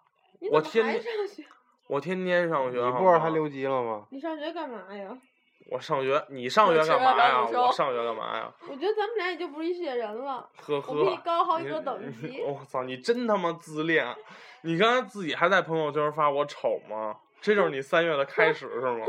[0.51, 1.43] 我天天上学？
[1.87, 4.05] 我天天上学，你不是还留级了吗？
[4.09, 5.15] 你上学干嘛呀？
[5.71, 7.45] 我上学，你上学干嘛呀？
[7.45, 8.51] 我上学干嘛呀？
[8.69, 10.47] 我觉得咱们俩已经不是一血人了。
[10.61, 14.05] 呵呵，我比你高好几个等级 我操，你真他妈自恋！
[14.61, 17.15] 你刚才自己还在朋友圈发我丑吗？
[17.41, 19.05] 这就是你三月的开始是吗？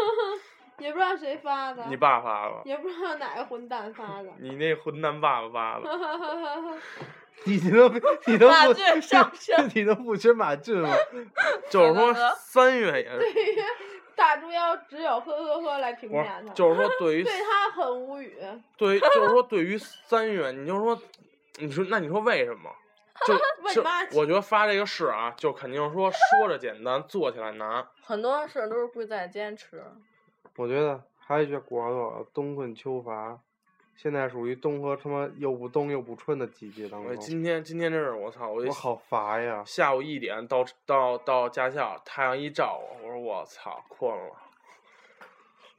[0.79, 4.29] 也不知道谁发的，你爸发的，也不知道哪个混蛋发的。
[4.39, 5.89] 你那混蛋爸爸发的。
[7.45, 7.93] 你能
[8.27, 8.75] 你能不
[9.75, 10.91] 你能不学马骏吗？
[11.71, 13.59] 就是说三月也对于
[14.15, 18.37] 大猪腰只有呵呵呵来评价他，，就是说对于 对他很无语。
[18.77, 20.99] 对于就是说对于三月，你就说，
[21.59, 22.71] 你说那你说为什么？
[23.27, 23.35] 就
[23.73, 27.87] 就问妈去我觉得发这个誓啊，就肯定说说着简单，做起来难。
[28.03, 29.83] 很多事儿都是贵在坚持。
[30.57, 33.39] 我觉得还有一句广告，冬困秋乏，
[33.97, 37.17] 现在属于冬和他妈又不冬又不春的季节当中。
[37.17, 38.49] 今天今天真是我操！
[38.51, 39.63] 我我好乏呀！
[39.65, 44.33] 下午一点到到到驾校，太阳一照我，我说我操，困了。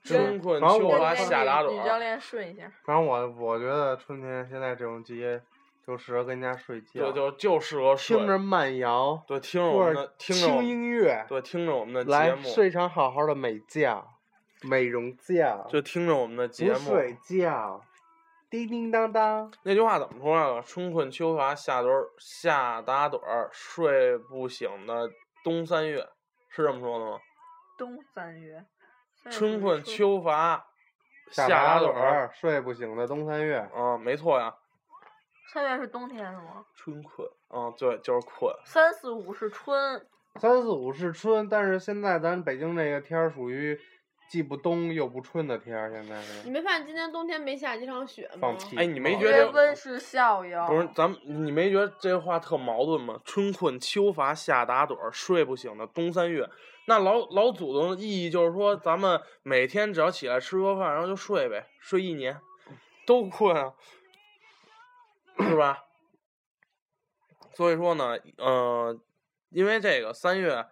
[0.03, 2.71] 真困然后我秋乏夏打盹女女教，练顺一下。
[2.85, 5.41] 反正我我觉得春天现在这种季节
[5.85, 8.17] 就适合跟家睡觉，就就就适合睡。
[8.17, 14.07] 听着慢摇，对，听着我们的轻听着我们音乐，对，听着我们的节来目，睡场好好的美觉，
[14.61, 16.73] 美容觉，就听着我们的节目。
[16.73, 17.81] 不睡觉，
[18.49, 19.51] 叮叮当当。
[19.63, 20.61] 那句话怎么说来着？
[20.61, 25.09] 春困秋乏夏盹儿，夏打盹儿，睡不醒的
[25.43, 26.07] 冬三月，
[26.49, 27.19] 是这么说的吗？
[27.77, 28.65] 冬三月。
[29.29, 30.67] 春困秋乏
[31.29, 33.69] 夏打盹盹儿，睡不醒的冬三月。
[33.75, 34.55] 嗯，没错呀。
[35.53, 36.65] 三月是冬天是吗？
[36.75, 38.53] 春困，嗯，对，就是困。
[38.65, 43.77] 三四五是春，三四五是春，但是现在咱北京这个天儿属于
[44.27, 48.39] 既不冬又不春的天儿，现在是你没发现今年冬天没下几场雪吗？
[48.41, 48.75] 放屁。
[48.75, 50.59] 哎你没哦觉得温室效应。
[50.65, 53.19] 不是，咱们你没觉得这话特矛盾吗？
[53.23, 56.49] 春困秋乏夏打盹儿，睡不醒的冬三月。
[56.87, 62.39] 那老老祖宗的意义就是说，咱们每天只要起来吃个饭，然后就睡呗，睡一年，
[63.05, 63.73] 都困啊，
[65.39, 65.83] 是吧？
[67.53, 68.97] 所以说呢，呃，
[69.49, 70.65] 因为这个三月，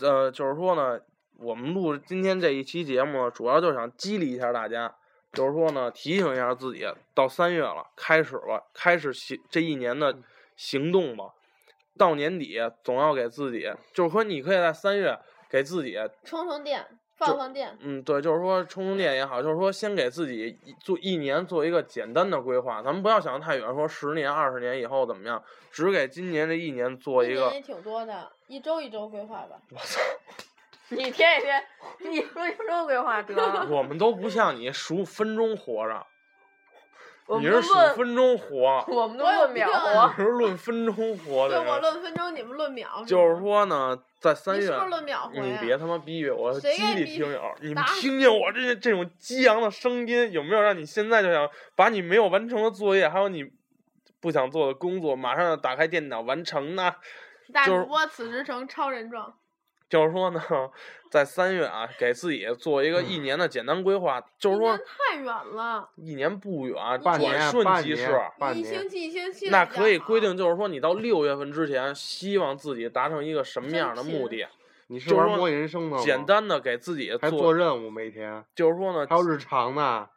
[0.00, 1.00] 呃，就是说呢，
[1.38, 4.92] 我们录今天这一期节目，主要就想激励一下大家，
[5.32, 6.84] 就是说呢，提醒一下自己，
[7.14, 10.18] 到三月了，开始了，开始行这一年的
[10.56, 11.26] 行动吧。
[11.96, 15.16] 到年底总要给自己，就是说你可以在三月
[15.48, 16.84] 给自己充充电，
[17.16, 17.76] 放放电。
[17.80, 27.60] 嗯，对，就是说充充电也好，就是说先给自己一做一年做一个简单的规划，咱们不要想得太远，说十年、二十年以后怎么样，只给今年这一年做一个一年也。
[27.60, 29.60] 挺多的，一周一周规划吧。
[29.70, 30.00] 我操，
[30.96, 31.64] 一天一天，
[32.10, 33.66] 你说一周规划得了。
[33.70, 36.06] 我们都不像你数分钟活着，
[37.38, 39.68] 你是数分钟活，我们论秒。
[39.68, 41.72] 你是论分钟活对，的人。
[41.74, 43.04] 我论分钟，你们论秒。
[43.06, 45.40] 就是，说呢，在三月你是是论秒活？
[45.40, 47.42] 你别他妈逼逼我，激励听友。
[47.60, 53.44] 你们打听见我这这种激昂的声音，有没有让你现在就想把你没有完成的作业，还有你
[54.20, 56.94] 不想做的工作，马上要打开电脑完成呢？
[57.52, 59.34] 大就是主播此时成超人状。
[59.88, 60.40] 就是说呢，
[61.10, 67.18] 在三月啊，给自己做一个一年的简单规划，就是说一年太远了，一年不远，转
[67.50, 68.06] 瞬即逝。
[68.06, 68.88] 半年，半一星。
[68.88, 74.46] 期一星期那可以规定，就是说你到六月份之前，希望自己达成一个什么样的目的？
[74.88, 76.02] 你是就是说玩模拟人生的吗？
[76.02, 80.08] 简单的给自己还做任务每天，就是说呢，还有日常呢。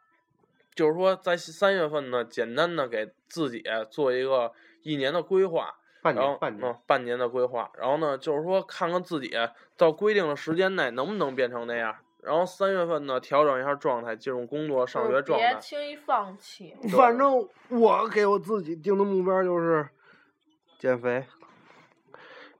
[0.74, 4.52] 就是说在三月份呢，简单的给自己做一个
[4.82, 6.78] 一年的规划，半年，半嗯年。
[6.86, 9.30] 半年的规划，然后呢，就是说看看自己
[9.76, 15.52] 到规定的时间内能不能变成那样，然后三月份呢调整一下状态，进入工作上学状态。
[15.52, 16.76] 别轻易放弃。
[16.90, 19.88] 反正我给我自己定的目标就是
[20.78, 21.24] 减肥、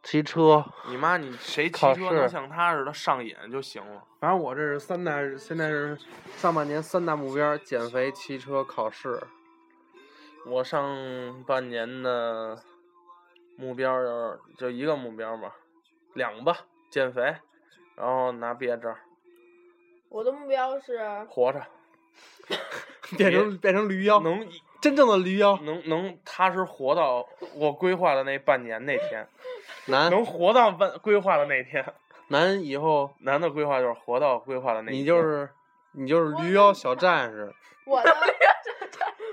[0.03, 0.65] 骑车。
[0.89, 4.05] 你妈，你谁骑车能像他似的上瘾就行了。
[4.21, 5.99] 反正我这是三大，现在是
[6.37, 9.21] 上半年三大目标：减肥、骑车、考试。
[10.47, 12.61] 我上半年的
[13.57, 15.53] 目标就是就一个目标嘛，
[16.15, 16.59] 两个吧，
[16.91, 17.23] 减肥，
[17.97, 18.95] 然后拿毕业证，
[20.09, 20.99] 我的目标是
[21.29, 21.65] 活着，
[23.17, 24.49] 变成变成驴妖，能
[24.81, 25.59] 真正的驴妖。
[25.63, 29.27] 能能踏实活到我规划的那半年那天，
[29.87, 31.85] 男能活到半规划的那天。
[32.29, 35.03] 男以后男的规划就是活到规划的那一天。
[35.03, 35.51] 你就是
[35.93, 37.53] 你就是驴妖小战士，
[37.85, 38.11] 我的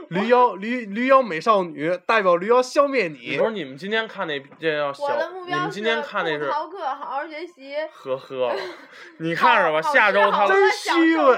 [0.22, 3.46] 驴妖驴驴妖美少女，代表驴妖消灭你不。
[3.46, 7.76] 是你们今天看那这叫小我的目，标你们今天看那是不逃课，好好学习。
[7.94, 8.56] 呵呵，
[9.20, 11.38] 你看着吧，下周他真好吃好喝的享受虚伪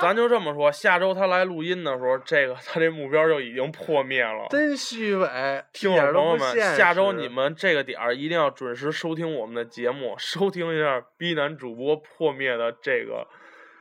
[0.00, 4.46] 咱就这么说，下周他来录音的时候，这个他这目标就已经破灭了。
[4.50, 13.26] 真虚伪，听友朋友们，下周你们这个点儿一定要准时收听我们的节目，收听一下逼男主播破灭的这个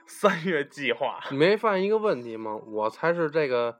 [0.07, 1.19] 三月计划。
[1.29, 2.55] 你没发现一个问题吗？
[2.55, 3.77] 我才是这个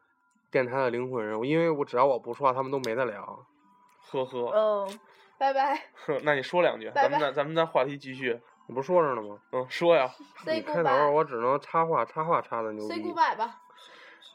[0.51, 3.45] 电台的灵魂人物，因为我只要我不说话，他们都没得聊。
[4.11, 4.99] 呵呵，嗯，
[5.37, 8.39] 拜拜哼， 那你说两句，拜咱们拜咱咱们咱话题继续。
[8.67, 9.37] 你不说着呢吗？
[9.53, 10.09] 嗯，说呀。
[10.45, 12.95] 你开头我只能插话，插话插的牛逼。
[12.95, 13.57] goodbye 吧。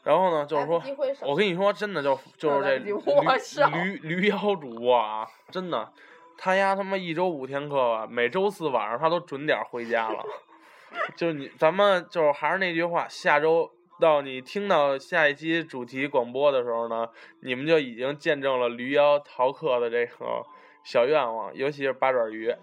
[0.03, 0.81] 然后呢，就是说
[1.21, 2.93] 我跟你说，真的就就是这驴
[4.01, 5.91] 驴驴妖主播啊，真的，
[6.37, 10.23] 他丫他妈一周五天课吧，每周四晚上他都准点回家了。
[11.15, 13.69] 就是你，咱们就是还是那句话，下周
[13.99, 17.09] 到你听到下一期主题广播的时候呢，
[17.41, 20.45] 你们就已经见证了驴妖逃课的这个
[20.83, 22.55] 小愿望，尤其是八爪鱼。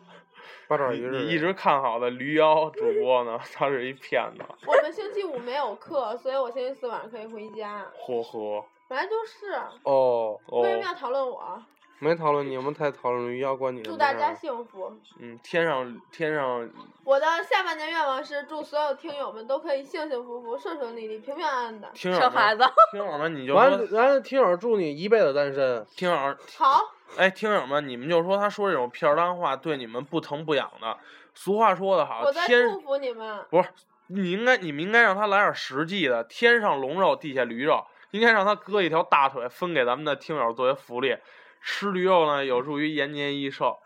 [0.67, 4.45] 八爪你鱼是你一直看好的驴妖主播呢， 他是一骗子。
[4.67, 7.87] 我们星期五没有课，所以我星期四晚上可以回家。
[7.95, 11.63] 呵呵，本来就是，哦，哦为，什么要讨论我？
[12.01, 14.93] 没讨论你，我们太讨论鱼妖关你的祝大家幸福。
[15.19, 16.69] 嗯，天上天上
[17.05, 21.91] 我的下半年愿望是祝所有听友们都可以幸幸福福、顺顺利利、平平安安的。
[21.95, 25.87] 听友们，生孩子，听友们你就完说，完，听友祝你一辈子单身。
[25.97, 26.81] 听友好，
[27.17, 30.97] 哎，听友们，你们就说他说这种片儿当话对你们不疼不痒的。
[31.35, 33.45] 俗话说得好，我祝福你们。
[33.51, 33.69] 不是，
[34.09, 41.17] 你应该你们应该让他来点实际的，天上龙肉，地下驴肉，应该让他割一条大腿分给咱们的听友作为福利。
[41.65, 43.79] 吃驴肉呢，有助于延年益寿。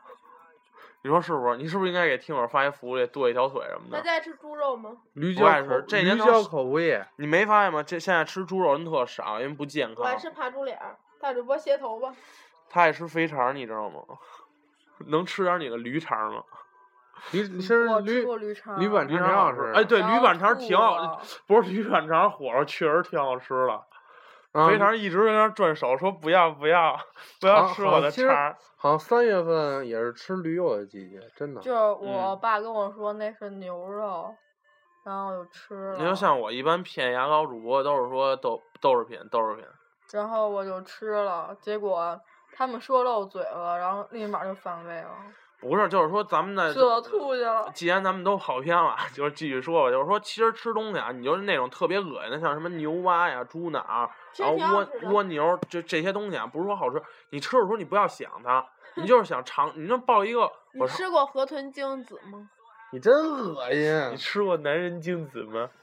[1.03, 1.57] 你说是不是？
[1.57, 3.99] 你是不是应该给听友发一福利，剁一条腿什么的？
[3.99, 4.91] 大家爱吃猪肉吗？
[5.13, 7.81] 驴脚不爱吃这年头驴脚口味，你没发现吗？
[7.85, 10.03] 这现在吃猪肉人特少，因为不健康。
[10.03, 10.97] 我爱吃扒猪脸儿。
[11.21, 12.13] 大主播歇头吧。
[12.69, 14.01] 他爱吃肥肠，你知道吗？
[15.07, 16.43] 能吃点你的驴肠吗？
[17.31, 19.73] 驴其实我驴吃驴肠，驴板肠肠挺好吃。
[19.73, 23.83] 哎，对，驴板肠挺好，不是驴板肠火烧确实挺好吃的。
[24.59, 26.99] 啊肥肠一直在那儿转手，说不要不要
[27.41, 28.57] 不要吃我的肠儿。
[28.77, 31.61] 好像三月份也是吃驴肉的季节，真的。
[31.61, 34.35] 就是我嗯爸跟我说那是牛肉，
[35.05, 35.99] 然后我就吃了。
[35.99, 39.65] 你就像我一般骗牙膏主播都是说豆豆制品豆制品，
[40.13, 42.21] 然后我就吃了，结果
[42.53, 45.11] 他们说漏嘴了，然后立马就反胃了，
[45.61, 47.71] 不是就是说咱们在吃了吐去了。
[47.75, 62.49] 既然咱们都跑偏了，就是继续说吧，就是说，其实吃东西啊，你就是那种特别恶心的，像什么牛蛙呀、猪脑儿，然后蜗蜗牛，这这些东西啊，不是说好吃，你吃的时候你不要想它，你就是想尝，你就抱一个， 你我吃过河豚精子吗？
[62.91, 64.17] 你真恶心你！
[64.17, 65.69] 吃过男人精子吗？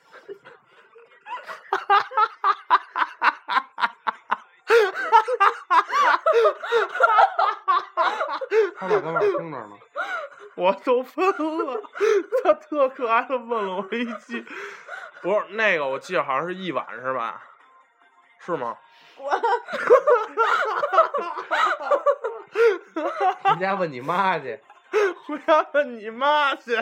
[8.78, 9.72] 他在跟那儿听着呢。
[10.56, 11.26] 我都疯
[11.66, 11.82] 了，
[12.44, 14.46] 他特可爱的问了我一句，
[15.22, 17.44] 不是那个，我记得好像是一晚是吧？
[18.40, 18.78] 是吗？
[23.44, 24.58] 回家问你妈去。
[25.26, 26.74] 回家问你妈去。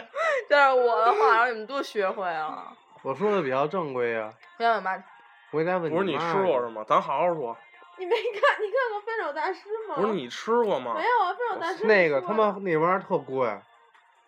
[0.49, 2.71] 这是我的话，然后你们都学会了。
[3.01, 5.03] 我说的比较正规呀、回家问妈，
[5.51, 6.85] 回家问不是你妈去吃过是吗？
[6.87, 7.57] 咱好好说。
[8.03, 8.59] 你没看？
[8.61, 9.95] 你看过《分手大师》吗？
[9.95, 11.03] 不是你吃过吗没？
[11.03, 13.47] 有啊，《分手大师》那个他妈那玩意儿特贵，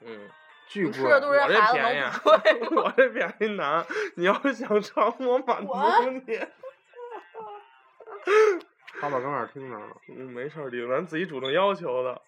[0.02, 0.30] 嗯，
[0.68, 0.94] 巨贵。
[0.94, 2.38] 吃的都是我这孩子便宜能不贵
[2.78, 2.84] 吗？
[2.88, 3.86] 我这便宜难。
[4.16, 5.74] 你要是想尝，我满足
[6.26, 6.40] 你。
[9.02, 9.88] 他爸跟那儿听着呢。
[10.08, 12.22] 嗯，没事儿，李咱自己主动要求的。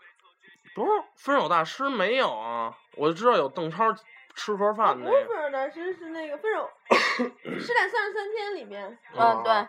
[0.74, 3.92] 不是分手大师没有啊，我就知道有邓超
[4.34, 5.10] 吃盒啊饭那个。
[5.10, 6.70] 不是分手大师，是那个《分手
[7.58, 9.68] 失恋三十三天》里面嗯，对，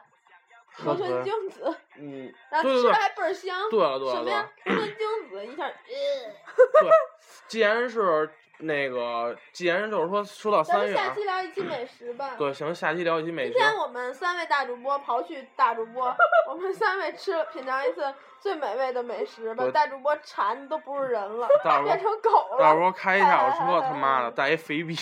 [0.83, 3.69] 河豚精子，嗯， 然后吃的还倍儿香。
[3.69, 4.49] 对了对了什么呀？
[4.65, 5.69] 河豚精子一下，
[7.47, 12.35] 既然是那个，既然就是说说到咱们三月啊，下期聊一期美食吧。
[12.37, 13.53] 对，行，下期聊一期美食。
[13.53, 16.13] 今天我们三位大主播刨去大主播，
[16.49, 19.65] 我们三位吃了品尝一次最美味的美食吧。
[19.71, 21.47] 大主播馋都不是人了，
[21.83, 22.59] 变成狗了。
[22.59, 24.95] 到时候开一下我车，他妈的带一肥逼，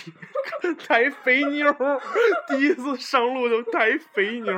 [0.88, 2.00] 带一肥妞儿，
[2.48, 4.54] 第一次上路就带一肥妞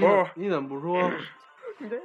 [0.00, 1.10] 不是你怎么不说？
[1.78, 1.98] 你怎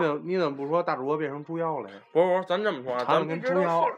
[0.00, 1.96] 么你怎么不说大主播变成猪妖了呀？
[2.12, 3.88] 不是不是，咱这么说咱跟猪妖。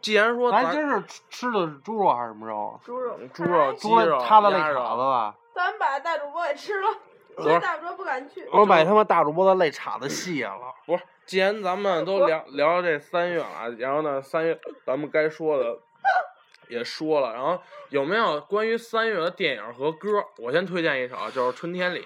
[0.00, 2.80] 既然说咱咱今儿是吃吃的是猪肉还是什么肉？
[2.84, 3.16] 猪肉。
[3.32, 5.34] 猪肉、鸡猪肉、他的肋鸭肉，叉子吧？
[5.54, 6.88] 咱们把大主播给吃了，
[7.60, 8.44] 大主播不敢去。
[8.52, 10.74] 我把他妈大主播的肋叉子卸了。
[10.84, 15.78] 不是，既然咱们都聊聊到这三月了，然后呢，三月咱们该说的
[16.68, 20.24] 也说了，然后有没有关于三月的电影和歌？
[20.38, 22.00] 我先推荐一首，就是《春天里》。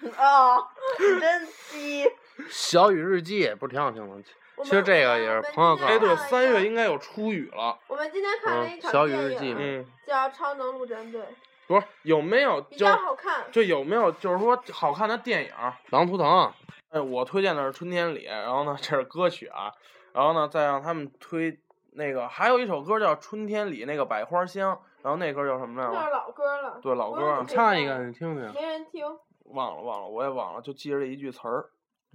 [0.18, 0.66] 哦，
[0.98, 2.10] 你真鸡！
[2.48, 4.22] 小雨日记不是挺好听的？
[4.56, 7.78] 我其实这个也是朋友看哎，对，三月应该有初雨了。
[7.86, 11.20] 我们今天看了一场嗯小雨电日记影，嗯，叫《超能陆战队》，
[11.68, 13.44] 不是，有没有比就较好看。
[13.52, 15.52] 就有没有就是说好看的电影？
[15.90, 16.52] 狼图腾，
[16.90, 19.72] 哎，我推荐的是《春天里》，然后呢，这是歌曲啊，
[20.12, 21.56] 然后呢，再让他们推
[21.92, 25.94] 那个，还有一首歌叫《春天里》，那个百花香，然后那歌叫什么来着？
[25.94, 28.52] 那是老歌了，对，老歌唱一个你听听。
[28.52, 29.04] 没人听。
[29.52, 31.70] 忘了忘了，我也忘了，就记着这一句词儿。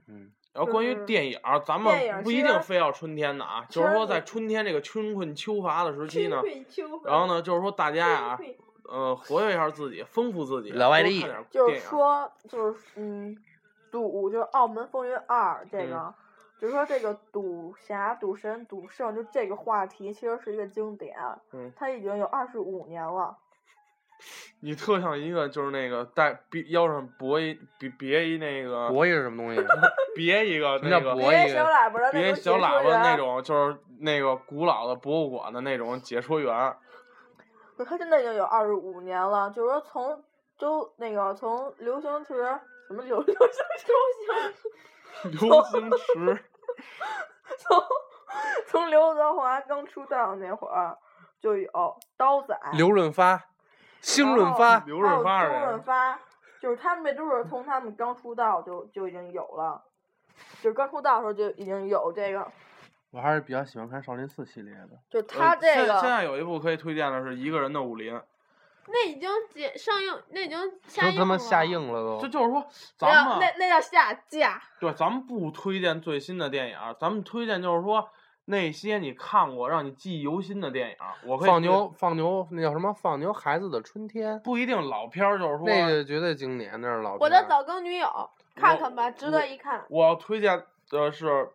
[0.07, 6.41] 嗯，然后关于电影儿，咱们不一定非要春天的啊，就是说在春天这个春困秋乏的时期呢，
[7.05, 8.55] 然后呢，就是说大家呀、春
[8.89, 11.79] 呃，活跃一下自己，丰富自己，老外地多看点儿就是。
[11.79, 13.37] 说，就是嗯，
[13.91, 16.13] 赌就是《澳门风云二》这嗯个，
[16.59, 21.15] 就是说这个赌侠、赌神、赌圣，就这个话题其实是一个经典，
[21.53, 23.37] 嗯它已经有二十五年了。
[24.61, 29.61] 你特像一个就是那个带别腰上别一别别一那个博一是什么东西？
[30.15, 36.75] 别一个那个别博弈小喇叭的那别种解说小喇叭那种，就是那个古老的博物馆的那种解说员。
[37.85, 40.23] 他真的已经有二十五年了，就是说从
[40.57, 42.33] 周那个从流行池
[42.87, 43.65] 什么流流行
[45.23, 46.45] 流行 流星池，
[47.57, 47.83] 从
[48.67, 50.97] 从刘德华刚出道那会儿
[51.41, 53.43] 就有刀仔、刘润发，
[54.03, 56.19] 星润发，刘还有润发润发，
[56.61, 59.81] 就是他们这都是从他们刚出道就就已经有了，
[60.61, 62.45] 就是刚出道的时候就已经有这个，
[63.11, 64.89] 我还是比较喜欢看少林寺系列的。
[65.09, 68.13] 就是他呃这个现现在有一部可以推荐的是《一个人的武林》，
[68.87, 71.19] 那已经解上映，那已经下映了。
[71.19, 72.27] 他妈下映了都这。
[72.27, 72.67] 就是说
[72.99, 78.09] 那咱们那那叫下架，对咱们不推荐最新的电影，咱们推荐就是说
[78.45, 81.13] 那些你看过让你记忆犹新的电影儿。
[81.25, 82.93] 我可以放牛，放牛，那叫什么？
[82.93, 89.83] 放牛孩子的春天，不一定老片儿，就是说那个绝对经典，那是老我片儿的早更女友，看看吧，值得一看。
[89.89, 91.49] 我要推荐的是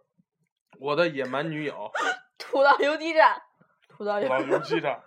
[0.81, 1.91] 我的野蛮女友
[2.39, 3.43] 土到游击战，
[3.89, 4.99] 土到游老游击战，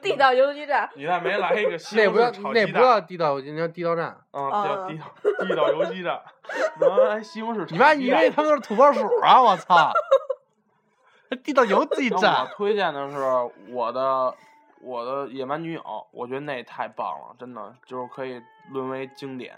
[0.00, 4.06] 地道游击战，你再没来一个西那不叫红柿炒那不鸡蛋，叫地道，那叫地道战。
[4.30, 5.04] 啊，啊叫地道
[5.48, 6.22] 地道游击战，
[6.80, 9.42] 然后还西红柿你妈以炒鸡蛋为他们都是土拨鼠啊？
[9.42, 9.90] 我操！
[11.36, 13.16] 地道游击那我，推荐的是
[13.70, 14.34] 我的
[14.80, 19.56] 我的野蛮女友，我觉得那太棒了，真的就是可以沦为经典。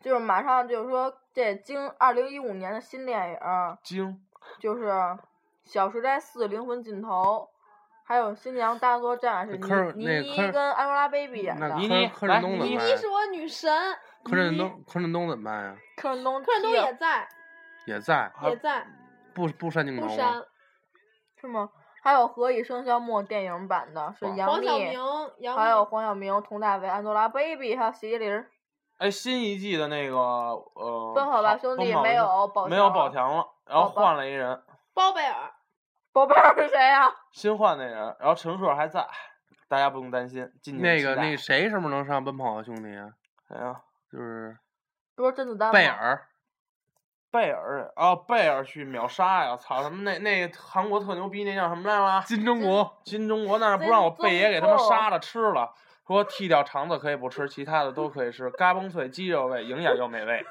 [0.00, 4.18] 就是马上就是说这经二零一五年的新电影儿经
[4.58, 4.88] 就是
[5.64, 7.48] 《小时代四：灵魂尽头》，
[8.02, 12.76] 还有《新娘大作战》是倪倪妮跟安 l 拉 baby 演的那，倪妮来倪？
[12.76, 13.70] 妮是我女神，
[14.24, 15.76] 柯震东，柯震东怎么办呀？
[15.96, 17.28] 柯震东柯震东也在，
[17.84, 18.86] 也在，也在，
[19.36, 20.42] 不不删镜头删。
[21.38, 21.68] 是吗？
[22.02, 24.66] 还有《何以笙箫默》电影版的是杨幂，
[25.54, 28.48] 还有，黄晓明、佟大为、安多拉 baby，还有徐依霖儿。
[28.98, 34.62] 哎，新一季的那个呃，奔跑吧兄弟没有宝没有强宝强了，然后换了一人，
[34.94, 35.52] 包贝尔，
[36.12, 39.06] 包贝尔是谁呀、 新换那人，然后陈赫还在，
[39.68, 40.50] 大家不用担心。
[40.62, 43.10] 今年那个那谁什么时候能上《奔跑吧兄弟》啊？
[43.48, 43.82] 谁呀？
[44.10, 44.56] 就是
[45.14, 46.26] 不是甄子丹吗贝尔，
[47.36, 49.54] 贝尔啊，贝尔去秒杀呀！
[49.54, 52.26] 操他妈那那韩国特牛逼，那叫什么来着？
[52.26, 55.70] 金钟国，金钟国那儿不让我贝爷给他们杀了吃了，
[56.06, 60.42] 说剃掉肠子可以不吃，其他的都可以吃，嘎嘣脆，鸡肉味，营养又美味。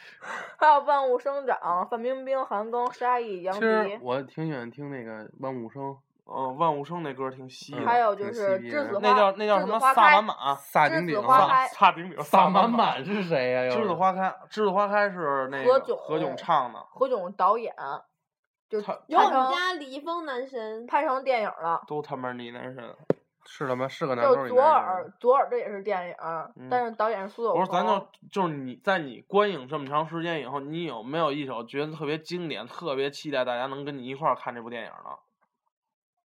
[0.60, 13.64] 还有万物生长、范冰冰、韩庚、沙溢、杨其实，我挺喜欢听那个万物生，嗯，万物生那歌儿挺稀的，还有就是栀子花，那叫那叫什么萨满满，萨顶顶，萨花开萨顶顶，萨满满满是谁呀？
[13.64, 17.74] 又栀子花开，栀子花开是那何炅个何炅唱的，何炅导演，
[18.68, 21.82] 就他有我们家李易峰男神，拍成电影了。
[21.86, 22.82] 都他妈是你男神。
[23.46, 26.14] 是他妈是个男就是都是男左耳，左耳这也是电影，
[26.70, 27.60] 但是导演是苏有朋。
[27.60, 35.10] 我说咱就就是你在你观影这么长时间以后，你有没有一首觉得特别经典、特别期待大家能跟你一块儿看这部电影呢？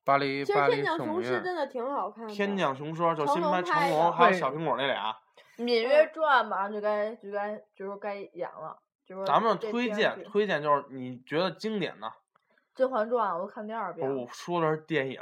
[0.08, 2.32] 巴黎其实《巴黎天降圣母院，雄狮》真的挺好看的。
[2.32, 5.14] 天降雄狮就新拍成龙还有小苹果那俩，
[5.62, 12.06] 《芈月传》马上就该就该就是该演了，就是咱们推荐推荐就是你觉得经典的，
[12.74, 14.14] 《甄嬛传》我都看第二遍了。
[14.14, 15.20] 不是我说的是电影，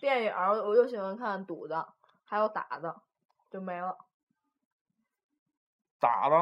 [0.00, 1.86] 电影儿我就喜欢看赌的，
[2.24, 3.02] 还有打的，
[3.50, 3.94] 就没了。
[6.00, 6.36] 打的？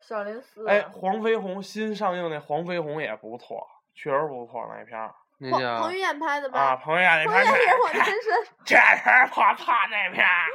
[0.00, 0.66] 少林寺。
[0.66, 6.58] 哎，黄飞鸿新上映那黄飞鸿也不错，确实不错那片儿那叫彭彭于晏拍的吧？
[6.58, 8.16] 啊，彭于晏那彭于晏也是我男神。
[8.64, 10.48] 确实不错那片儿，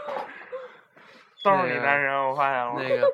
[1.44, 2.74] 都是你那个男人，我发现了。
[2.78, 3.08] 那 个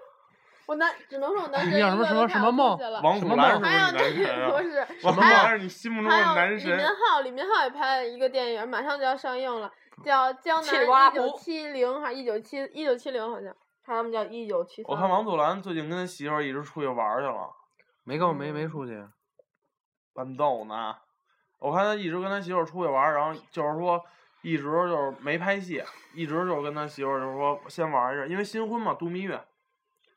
[0.68, 3.92] 我男只能说我男神什么什么一个都太有什么梦还有你男神啊？
[3.94, 6.86] 那个不是，王祖还有蓝是你心目中的还有李明。
[6.86, 9.72] 浩，李明浩也拍了一个电影，马上就要上映了，
[10.04, 13.54] 叫《江南一九湖七零》还是一九七一九七零好像。
[13.86, 14.92] 他们叫一九七三。
[14.92, 17.50] 我看王祖蓝最近跟他媳妇儿一直出去玩儿去了，
[18.04, 19.02] 没跟我没没出去，
[20.14, 20.94] 搬豆呢。
[21.60, 24.04] 我看他一直跟他媳妇儿出去玩儿，然后就是说
[24.42, 25.84] 一直就是没拍戏，
[26.14, 29.42] 一直就是跟他媳妇儿就是说先玩儿一阵，因为新婚嘛，度蜜月。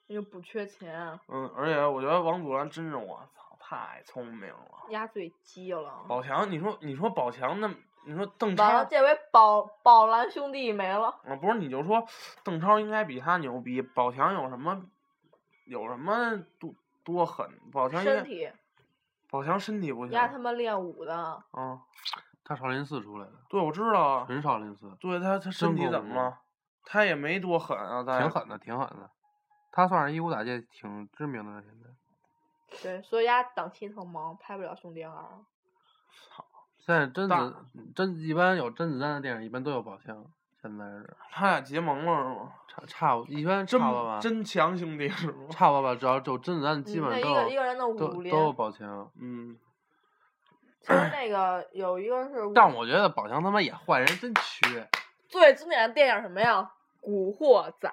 [0.08, 4.86] 又不缺钱，嗯，而且我觉得王祖蓝真是我操太聪明了。
[4.88, 6.04] 鸭嘴鸡了。
[6.08, 7.72] 宝强，你说你说宝强那，
[8.04, 11.08] 你说邓完了，超，这回宝宝蓝兄弟没了。
[11.24, 12.04] 啊不是你就说
[12.42, 14.82] 邓超应该比他牛逼，宝强有什么
[15.66, 16.74] 有什么多
[17.04, 17.48] 多狠？
[17.70, 18.50] 宝强身体，
[19.30, 21.80] 宝强身体不行丫他妈练武的，啊。
[22.42, 24.24] 他少林寺出来的，对，我知道啊。
[24.26, 26.36] 纯少林寺，对他，他身体怎么了？
[26.84, 29.08] 他也没多狠啊，他挺狠的，挺狠的。
[29.70, 31.88] 他算是一武打界挺知名的了，现在。
[32.82, 35.14] 对，所以丫档期特忙，拍不了兄弟二。
[36.78, 37.54] 现在甄大子
[37.94, 40.24] 甄一般有甄子丹的电影，一般都有宝强。
[40.60, 42.52] 现在是他俩结盟了是吗？
[42.70, 45.48] 差差不一般真差不多吧，真强兄弟是吗？
[45.50, 49.10] 差不多吧，只要就甄子丹基本上都有一个一个人的都五连都有宝强。
[49.20, 49.58] 嗯，
[50.80, 54.88] 其实那个有一个是但我觉得宝强他妈演坏人真缺，
[55.28, 56.62] 最经典的电影什么呀？
[57.00, 57.88] 《古惑仔》。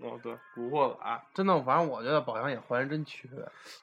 [0.00, 1.22] 哦对，古惑仔。
[1.34, 3.28] 真的，反正我觉得宝强演坏人真缺。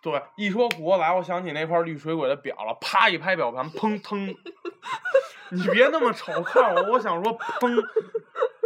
[0.01, 4.27] 对，一说古惑仔，我想起那块绿水鬼的表了，啪一拍表盘，砰腾。
[5.51, 7.69] 你别那么瞅看我，我想说砰，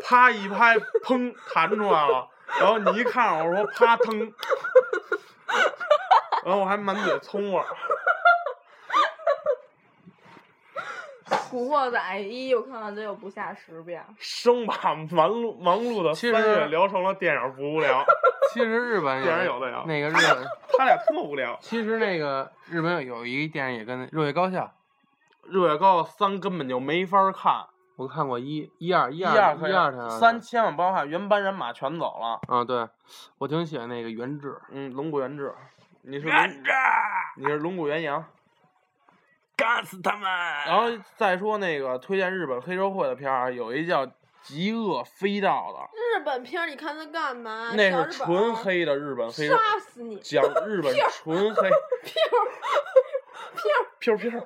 [0.04, 2.28] 啪一拍，砰弹出来了。
[2.60, 4.20] 然后你一看我说啪腾，
[6.44, 7.66] 然后我还满嘴葱味儿。
[11.52, 14.04] 《古惑仔一》我看了得有不下十遍。
[14.20, 18.04] 生把忙碌忙碌的其三月聊成了电影不无聊，
[18.52, 20.48] 其实日本电影有的呀那个日本，
[20.78, 21.58] 他俩特无聊。
[21.62, 24.62] 其实那个日本有一个电影也跟那《热血高校》，
[25.52, 27.66] 热血高校三根本就没法看，
[28.00, 32.40] 我看过一、一二、一一二、可以一二才三千万不要看，原班人马全走了。
[32.48, 32.88] 啊，对，
[33.40, 34.58] 我挺喜欢那个原志。
[34.72, 35.54] 嗯，龙骨原志，
[36.04, 36.34] 你是龙，
[37.36, 38.24] 你是龙骨元阳。
[39.58, 40.22] 干死他们！
[40.66, 40.86] 然后
[41.18, 44.06] 再说那个推荐日本黑社会的片儿，有一叫
[44.44, 47.74] 《极恶飞道》的，日本片儿你看它干嘛？
[47.76, 50.16] 那是纯黑的日本黑社，杀死你！
[50.20, 51.70] 讲日本纯黑。
[54.00, 54.40] 飘飘飘，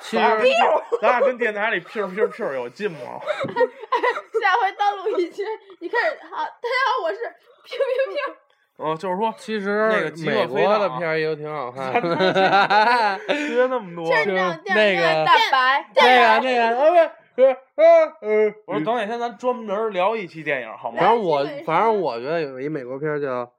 [0.00, 0.52] 其咱俩跟实
[1.00, 2.98] 咱俩跟电台里飘飘飘有劲吗？
[4.40, 5.42] 下回当录一期，
[5.80, 7.18] 你开始好，大家好，我是
[7.64, 8.34] 飘飘飘。
[8.78, 13.18] 哦，就是说，其实那个极美国的片儿也有挺好看咱的。
[13.26, 14.08] 缺那么多。
[14.08, 17.84] 那个大白，那个那个，啊不，呃呃
[18.20, 21.08] 呃，我说等哪天咱专门聊一期电影好吗反？
[21.08, 23.52] 正我反正我觉得有一美国片儿叫，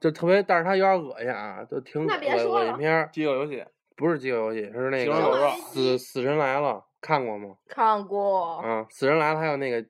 [0.00, 3.64] 就特别，但是它有点恶心啊，就挺那别恶说了恶心片儿，饥饿游戏，
[3.96, 7.54] 不是饥饿游戏，是那个死死神来了，看过吗？
[7.68, 8.56] 看过。
[8.58, 9.84] 啊，死神来了，还有那个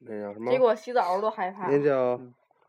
[0.00, 0.58] 那叫什么结？
[0.58, 2.18] 果洗澡我都害怕，那叫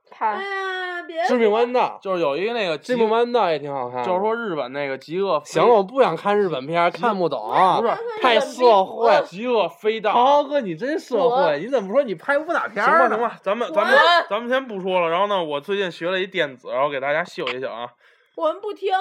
[0.10, 4.04] 怕哎呀，别致命弯道，就是有一个那个致命弯道也挺好看。
[4.04, 7.40] 就是说日本那个极恶行了，我不想看日本片儿，看不懂，
[7.80, 9.24] 不是太社会。
[9.26, 10.12] 极恶飞道。
[10.12, 13.98] 豪豪哥，你真社会，你怎么不说你拍武打片行吧儿呢行吧，咱们咱们
[14.30, 15.08] 咱们先不说了。
[15.08, 17.88] 然后呢，我最近学了一电子，然后给大家秀一秀啊。
[18.36, 18.92] 我们不听。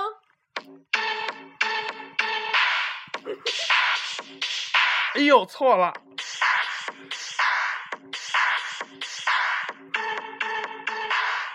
[5.15, 5.93] 哎呦，错了。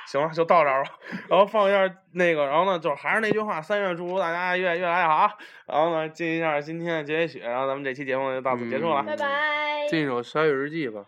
[0.05, 0.91] 行了，就到这儿吧。
[1.29, 5.29] 然后放一下那个，然后呢，就是还是那句话，三月祝福大家越越来越好。
[5.67, 9.01] 然后呢，进一下今天的结尾曲，然后咱们这期节目就到此结束了。
[9.01, 9.87] 嗯拜拜。
[9.89, 11.05] 这首《小雨日记》吧，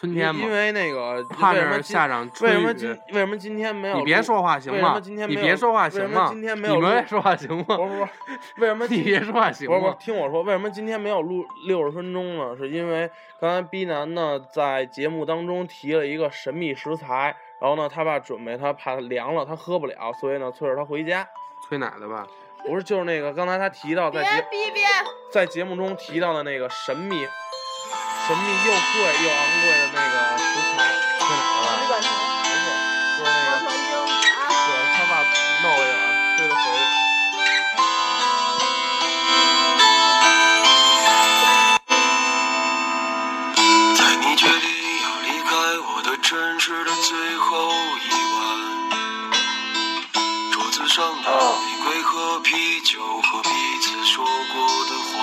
[0.00, 2.98] 春因天嘛因，为那个盼着为什么今下场为春雨什么今。
[3.08, 3.98] 为什么今天没有？
[3.98, 5.14] 你别说话行吗为什么今？
[5.14, 6.26] 天没有你别说话行吗？
[6.30, 7.64] 今天没有你别说话行吗？
[7.66, 8.08] 不是不是，
[8.56, 10.06] 为什么你别说话行吗不是不是，？
[10.06, 12.56] 听我说，为什么今天没有录六十分钟呢？
[12.56, 21.28] 是因为刚才逼男呢在节目当中提了一个神秘食材，然后呢他爸准备他怕凉了，他喝不了，所以呢催着他回家。
[21.68, 22.26] 催奶的吧？
[22.66, 24.82] 不是，就是那个刚才他提到在别节逼别，
[25.30, 27.16] 在节目中提到的那个神秘、
[28.30, 28.78] 神秘又贵
[29.24, 31.82] 又昂贵的那个食材，催奶的吧？
[31.82, 32.06] 日本城。
[32.38, 32.70] 不是，
[33.18, 34.38] 就是那个我传经啊。
[34.46, 35.12] 对他爸
[35.62, 35.98] 弄了一碗，
[36.38, 36.86] 吹的回去。
[43.96, 44.62] 在你决定
[45.02, 45.50] 要离开
[45.90, 47.48] 我的城市的最后
[47.98, 48.06] 一
[48.38, 48.38] 晚，
[50.52, 53.50] 桌子上的玫瑰和啤酒和彼
[53.82, 55.18] 此说过的话，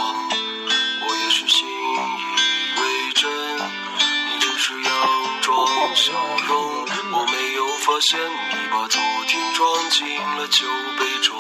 [5.97, 6.13] 装笑
[6.45, 10.05] 容，我没有发现你把昨天装进
[10.37, 10.67] 了酒
[10.99, 11.35] 杯中。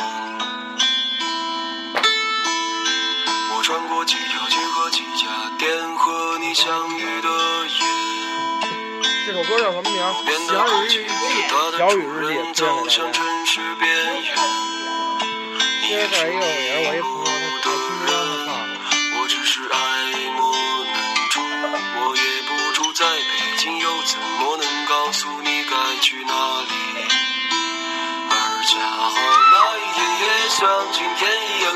[3.53, 5.27] 我穿过几条街和几家
[5.59, 7.29] 店，和你相遇的
[7.67, 7.85] 夜。
[9.27, 9.95] 这首歌叫什么名
[10.47, 11.05] 小雨日记。
[11.77, 14.27] 小雨日记，人推荐给大家。
[15.87, 17.09] 接着一个也是我一朋
[17.43, 17.46] 友，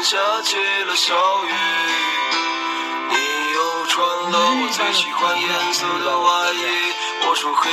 [0.04, 1.54] 下起了小雨，
[3.10, 3.16] 你
[3.54, 6.66] 又穿了我最喜欢颜色的外衣，
[7.28, 7.70] 我说嘿，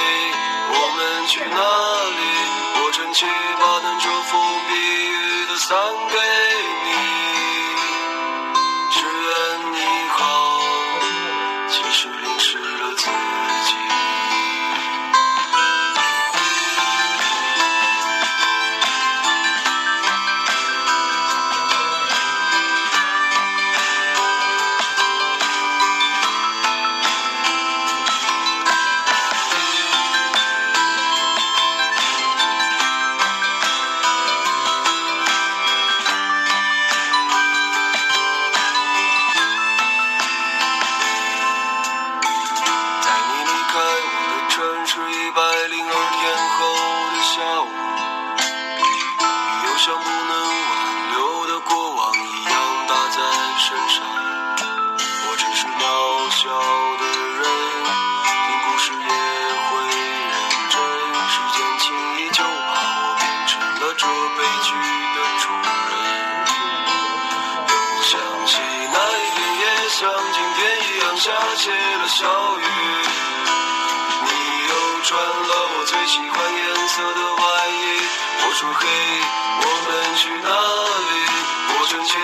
[0.69, 2.21] 我们去哪里？
[2.85, 3.25] 我撑起
[3.59, 5.79] 把能遮风避雨的伞
[6.11, 6.17] 给
[6.85, 7.38] 你。
[49.89, 50.77] 像不能挽
[51.13, 51.17] 留
[51.47, 52.53] 的过往一样
[52.87, 53.17] 打在
[53.57, 54.05] 身上。
[55.01, 55.81] 我只是渺
[56.29, 56.45] 小
[57.01, 57.05] 的
[57.41, 57.41] 人，
[58.29, 58.37] 听
[58.69, 59.09] 故事也
[59.65, 60.37] 会认
[60.69, 60.77] 真。
[61.33, 61.87] 时间轻
[62.19, 62.71] 易就把
[63.01, 64.05] 我变成了这
[64.37, 64.69] 悲剧
[65.17, 65.97] 的主人。
[67.73, 67.73] 又
[68.05, 68.61] 想起
[68.93, 72.29] 那一天，也像今天一样下起了小
[72.59, 72.61] 雨。
[74.21, 74.29] 你
[74.69, 78.05] 又穿了我最喜欢颜色的外衣。
[78.41, 78.85] 我说嘿，
[80.19, 80.51] 去哪里？
[81.79, 82.19] 我撑起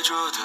[0.00, 0.39] 被爱着的，